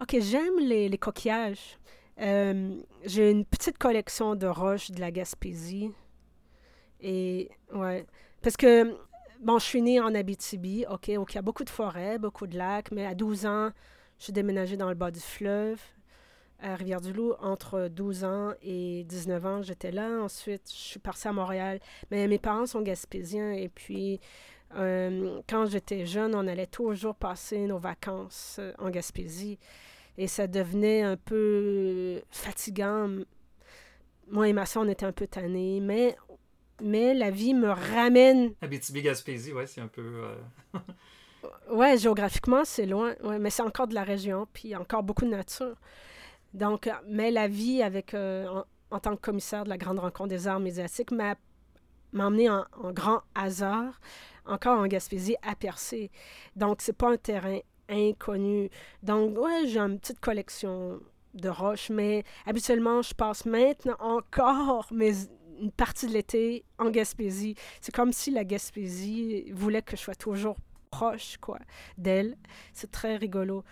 Ok, 0.00 0.16
j'aime 0.18 0.58
les, 0.60 0.88
les, 0.88 0.98
coquillages. 0.98 1.78
Euh, 2.20 2.80
j'ai 3.04 3.30
une 3.30 3.44
petite 3.44 3.78
collection 3.78 4.34
de 4.34 4.46
roches 4.46 4.90
de 4.90 5.00
la 5.00 5.10
Gaspésie. 5.10 5.90
Et, 7.00 7.50
ouais. 7.74 8.06
Parce 8.42 8.56
que, 8.56 8.96
bon, 9.40 9.58
je 9.58 9.64
suis 9.64 9.82
née 9.82 10.00
en 10.00 10.14
Abitibi, 10.14 10.86
ok, 10.88 11.10
ok, 11.16 11.32
il 11.32 11.34
y 11.34 11.38
a 11.38 11.42
beaucoup 11.42 11.64
de 11.64 11.70
forêts, 11.70 12.18
beaucoup 12.18 12.46
de 12.46 12.56
lacs, 12.56 12.90
mais 12.92 13.04
à 13.04 13.14
12 13.14 13.46
ans, 13.46 13.70
je 14.18 14.24
suis 14.24 14.32
déménagée 14.32 14.76
dans 14.76 14.88
le 14.88 14.94
bas 14.94 15.10
du 15.10 15.20
fleuve, 15.20 15.80
à 16.62 16.76
Rivière-du-Loup. 16.76 17.34
Entre 17.40 17.88
12 17.88 18.24
ans 18.24 18.52
et 18.62 19.04
19 19.04 19.46
ans, 19.46 19.62
j'étais 19.62 19.90
là. 19.90 20.20
Ensuite, 20.22 20.70
je 20.70 20.76
suis 20.76 21.00
partie 21.00 21.28
à 21.28 21.32
Montréal. 21.32 21.80
Mais 22.10 22.28
mes 22.28 22.38
parents 22.38 22.66
sont 22.66 22.82
gaspésiens 22.82 23.52
et 23.52 23.68
puis 23.68 24.20
euh, 24.76 25.40
quand 25.48 25.66
j'étais 25.66 26.06
jeune, 26.06 26.34
on 26.34 26.46
allait 26.46 26.66
toujours 26.66 27.14
passer 27.14 27.66
nos 27.66 27.78
vacances 27.78 28.56
euh, 28.60 28.72
en 28.78 28.90
Gaspésie 28.90 29.58
et 30.16 30.28
ça 30.28 30.46
devenait 30.46 31.02
un 31.02 31.16
peu 31.16 32.22
fatigant. 32.30 33.08
Moi 34.28 34.48
et 34.48 34.52
ma 34.52 34.66
soeur, 34.66 34.84
on 34.84 34.88
était 34.88 35.06
un 35.06 35.12
peu 35.12 35.26
tannés, 35.26 35.80
mais, 35.80 36.16
mais 36.82 37.14
la 37.14 37.30
vie 37.30 37.54
me 37.54 37.70
ramène. 37.70 38.52
Abitibi-Gaspésie, 38.62 39.52
ouais, 39.52 39.66
c'est 39.66 39.80
un 39.80 39.88
peu. 39.88 40.02
Euh, 40.74 40.78
ouais, 41.72 41.98
géographiquement, 41.98 42.64
c'est 42.64 42.86
loin, 42.86 43.14
ouais, 43.24 43.40
mais 43.40 43.50
c'est 43.50 43.62
encore 43.62 43.88
de 43.88 43.94
la 43.94 44.04
région, 44.04 44.46
puis 44.52 44.76
encore 44.76 45.02
beaucoup 45.02 45.24
de 45.24 45.30
nature. 45.30 45.74
Donc, 46.54 46.88
mais 47.08 47.30
la 47.32 47.48
vie 47.48 47.82
avec, 47.82 48.14
en, 48.14 48.98
tant 49.00 49.16
que 49.16 49.20
commissaire 49.20 49.64
de 49.64 49.68
la 49.68 49.78
Grande 49.78 49.98
Rencontre 49.98 50.28
des 50.28 50.46
Arts 50.46 50.60
médiatiques 50.60 51.12
m'a 51.12 51.36
emmené 52.18 52.50
en, 52.50 52.66
grand 52.92 53.22
hasard 53.34 54.00
encore 54.46 54.80
en 54.80 54.86
Gaspésie, 54.86 55.36
à 55.42 55.54
percer. 55.54 56.10
Donc, 56.56 56.78
c'est 56.80 56.96
pas 56.96 57.12
un 57.12 57.16
terrain 57.16 57.58
inconnu. 57.88 58.68
Donc, 59.02 59.38
ouais, 59.38 59.66
j'ai 59.66 59.78
une 59.78 59.98
petite 59.98 60.20
collection 60.20 61.00
de 61.34 61.48
roches, 61.48 61.90
mais 61.90 62.24
habituellement, 62.46 63.02
je 63.02 63.14
passe 63.14 63.44
maintenant 63.44 63.96
encore 64.00 64.88
mais 64.92 65.12
une 65.60 65.70
partie 65.70 66.06
de 66.06 66.12
l'été 66.12 66.64
en 66.78 66.90
Gaspésie. 66.90 67.54
C'est 67.80 67.94
comme 67.94 68.12
si 68.12 68.30
la 68.30 68.44
Gaspésie 68.44 69.50
voulait 69.52 69.82
que 69.82 69.96
je 69.96 70.02
sois 70.02 70.14
toujours 70.14 70.56
proche, 70.90 71.36
quoi, 71.40 71.58
d'elle. 71.98 72.36
C'est 72.72 72.90
très 72.90 73.16
rigolo. 73.16 73.62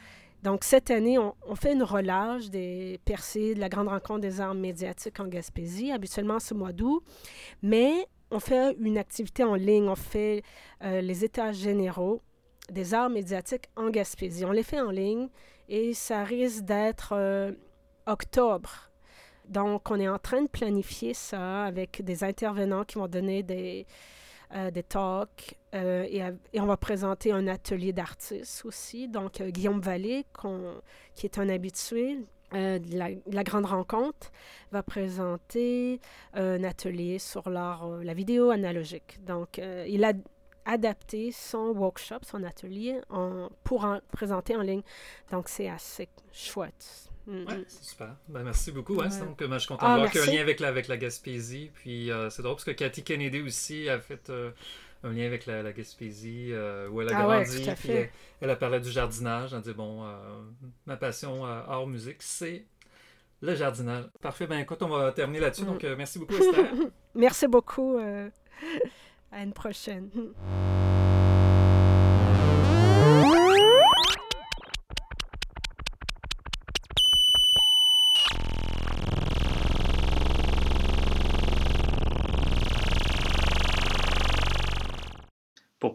Donc, 0.43 0.63
cette 0.63 0.91
année, 0.91 1.19
on, 1.19 1.35
fait 1.57 1.73
une 1.73 1.83
relâche 1.83 2.49
des 2.49 3.01
percées 3.05 3.55
de 3.55 3.61
la 3.61 3.69
grande 3.69 3.89
rencontre 3.89 4.21
des 4.21 4.41
arts 4.41 4.55
médiatiques 4.55 5.19
en 5.19 5.27
Gaspésie, 5.27 5.91
habituellement 5.91 6.39
ce 6.39 6.55
mois 6.55 6.73
d'août. 6.73 7.03
Mais 7.63 8.07
on 8.31 8.41
fait 8.41 8.77
une 8.79 8.99
activité 8.99 9.45
en 9.45 9.55
ligne, 9.55 9.89
on 9.89 9.97
fait 9.97 10.43
euh, 10.83 11.01
les 11.01 11.25
états 11.25 11.53
généraux 11.53 12.23
des 12.71 12.93
arts 12.93 13.11
médiatiques 13.11 13.69
en 13.77 13.89
Gaspésie. 13.89 14.45
On 14.45 14.53
les 14.53 14.63
fait 14.63 14.81
en 14.81 14.91
ligne 14.91 15.29
et 15.69 15.95
ça 15.95 16.25
risque 16.25 16.65
d'être 16.65 17.13
euh, 17.13 17.53
octobre. 18.07 18.91
Donc, 19.49 19.91
on 19.91 19.99
est 19.99 20.09
en 20.09 20.19
train 20.19 20.43
de 20.43 20.49
planifier 20.49 21.15
ça 21.15 21.65
avec 21.65 22.03
des 22.03 22.23
intervenants 22.23 22.85
qui 22.85 22.97
vont 22.97 23.09
donner 23.09 23.43
des, 23.43 23.87
euh, 24.55 24.71
des 24.71 24.83
talks 24.83 25.57
et, 25.73 26.23
on 26.55 26.67
va 26.67 26.77
présenter 26.77 27.33
un 27.33 27.47
atelier 27.47 27.95
d'artistes 27.95 28.67
aussi. 28.67 29.09
Donc, 29.09 29.41
Guillaume 29.41 29.81
Vallée, 29.81 30.27
qui 31.15 31.25
est 31.25 31.39
un 31.39 31.49
habitué, 31.49 32.19
euh, 32.55 32.79
la, 32.91 33.45
grande 33.45 33.67
rencontre 33.67 34.31
va 34.73 34.83
présenter 34.83 36.01
un 36.35 36.65
atelier 36.65 37.19
sur 37.19 37.51
l'art, 37.51 37.87
euh, 37.87 38.03
la 38.03 38.15
vidéo 38.15 38.51
analogique. 38.51 39.19
Donc, 39.27 39.59
euh, 39.59 39.85
il 39.89 40.05
a 40.05 40.13
adapté 40.65 41.31
son 41.33 41.69
workshop, 41.71 42.21
son 42.23 42.43
atelier, 42.45 43.01
en, 43.11 43.49
pour 43.65 43.85
en 43.85 44.01
présenter 44.13 44.57
en 44.57 44.63
ligne. 44.63 44.83
Donc, 45.31 45.49
c'est 45.49 45.69
assez 45.69 46.09
chouette. 46.33 47.11
Mm, 47.27 47.45
ouais, 47.45 47.59
mm. 47.59 47.65
c'est 47.69 47.85
super. 47.85 48.17
Ben, 48.29 48.43
merci 48.43 48.73
beaucoup. 48.73 48.97
Donc, 48.97 49.41
moi, 49.43 49.59
je 49.59 49.59
suis 49.59 49.69
content 49.69 49.87
ah, 49.87 49.95
de 49.95 49.99
voir 50.01 50.11
qu'il 50.11 50.21
y 50.21 50.25
a 50.25 50.27
un 50.27 50.35
lien 50.35 50.41
avec 50.41 50.61
la, 50.61 50.69
avec 50.69 50.89
la 50.89 50.97
Gaspésie. 50.97 51.71
Puis, 51.75 52.11
c'est 52.31 52.43
drôle 52.43 52.55
parce 52.55 52.65
que 52.65 52.71
Cathy 52.71 53.03
Kennedy 53.03 53.43
aussi 53.43 53.89
a 53.91 54.01
fait 54.01 54.31
un 55.05 55.13
lien 55.13 55.27
avec 55.27 55.47
la, 55.47 55.73
Gaspésie, 55.73 56.49
euh, 56.53 56.89
où 56.89 57.01
elle 57.01 57.13
a 57.13 57.19
ah 57.19 57.23
grandi. 57.23 57.69
puis 57.77 57.91
elle, 58.41 58.51
a 58.51 58.57
parlé 58.57 58.81
du 58.81 58.91
jardinage. 58.91 59.53
Elle 59.53 59.59
a 59.59 59.63
dit 59.63 59.73
Bon, 59.73 60.05
euh, 60.05 60.41
ma 60.87 60.97
passion 60.97 61.47
euh, 61.47 61.61
hors 61.69 61.87
musique, 61.87 62.23
c'est 62.23 62.67
le 63.41 63.55
jardinage. 63.55 64.05
Parfait. 64.21 64.47
Ben 64.47 64.59
écoute, 64.59 64.83
on 64.83 64.89
va 64.89 65.13
terminer 65.13 65.41
là-dessus. 65.41 65.63
Mm. 65.63 65.67
Donc, 65.67 65.85
merci 65.97 66.19
beaucoup, 66.19 66.35
Esther. 66.35 66.67
merci 67.15 67.47
beaucoup. 67.47 67.99
à 69.33 69.43
une 69.43 69.53
prochaine. 69.53 70.11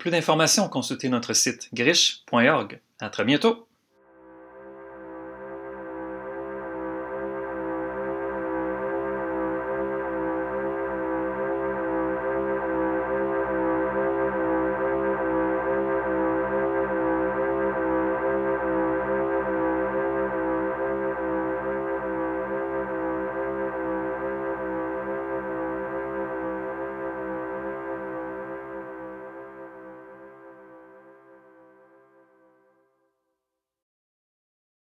Plus 0.03 0.11
d'informations, 0.11 0.67
consultez 0.67 1.07
notre 1.07 1.31
site 1.31 1.69
griche.org. 1.73 2.81
À 2.99 3.09
très 3.09 3.23
bientôt! 3.23 3.69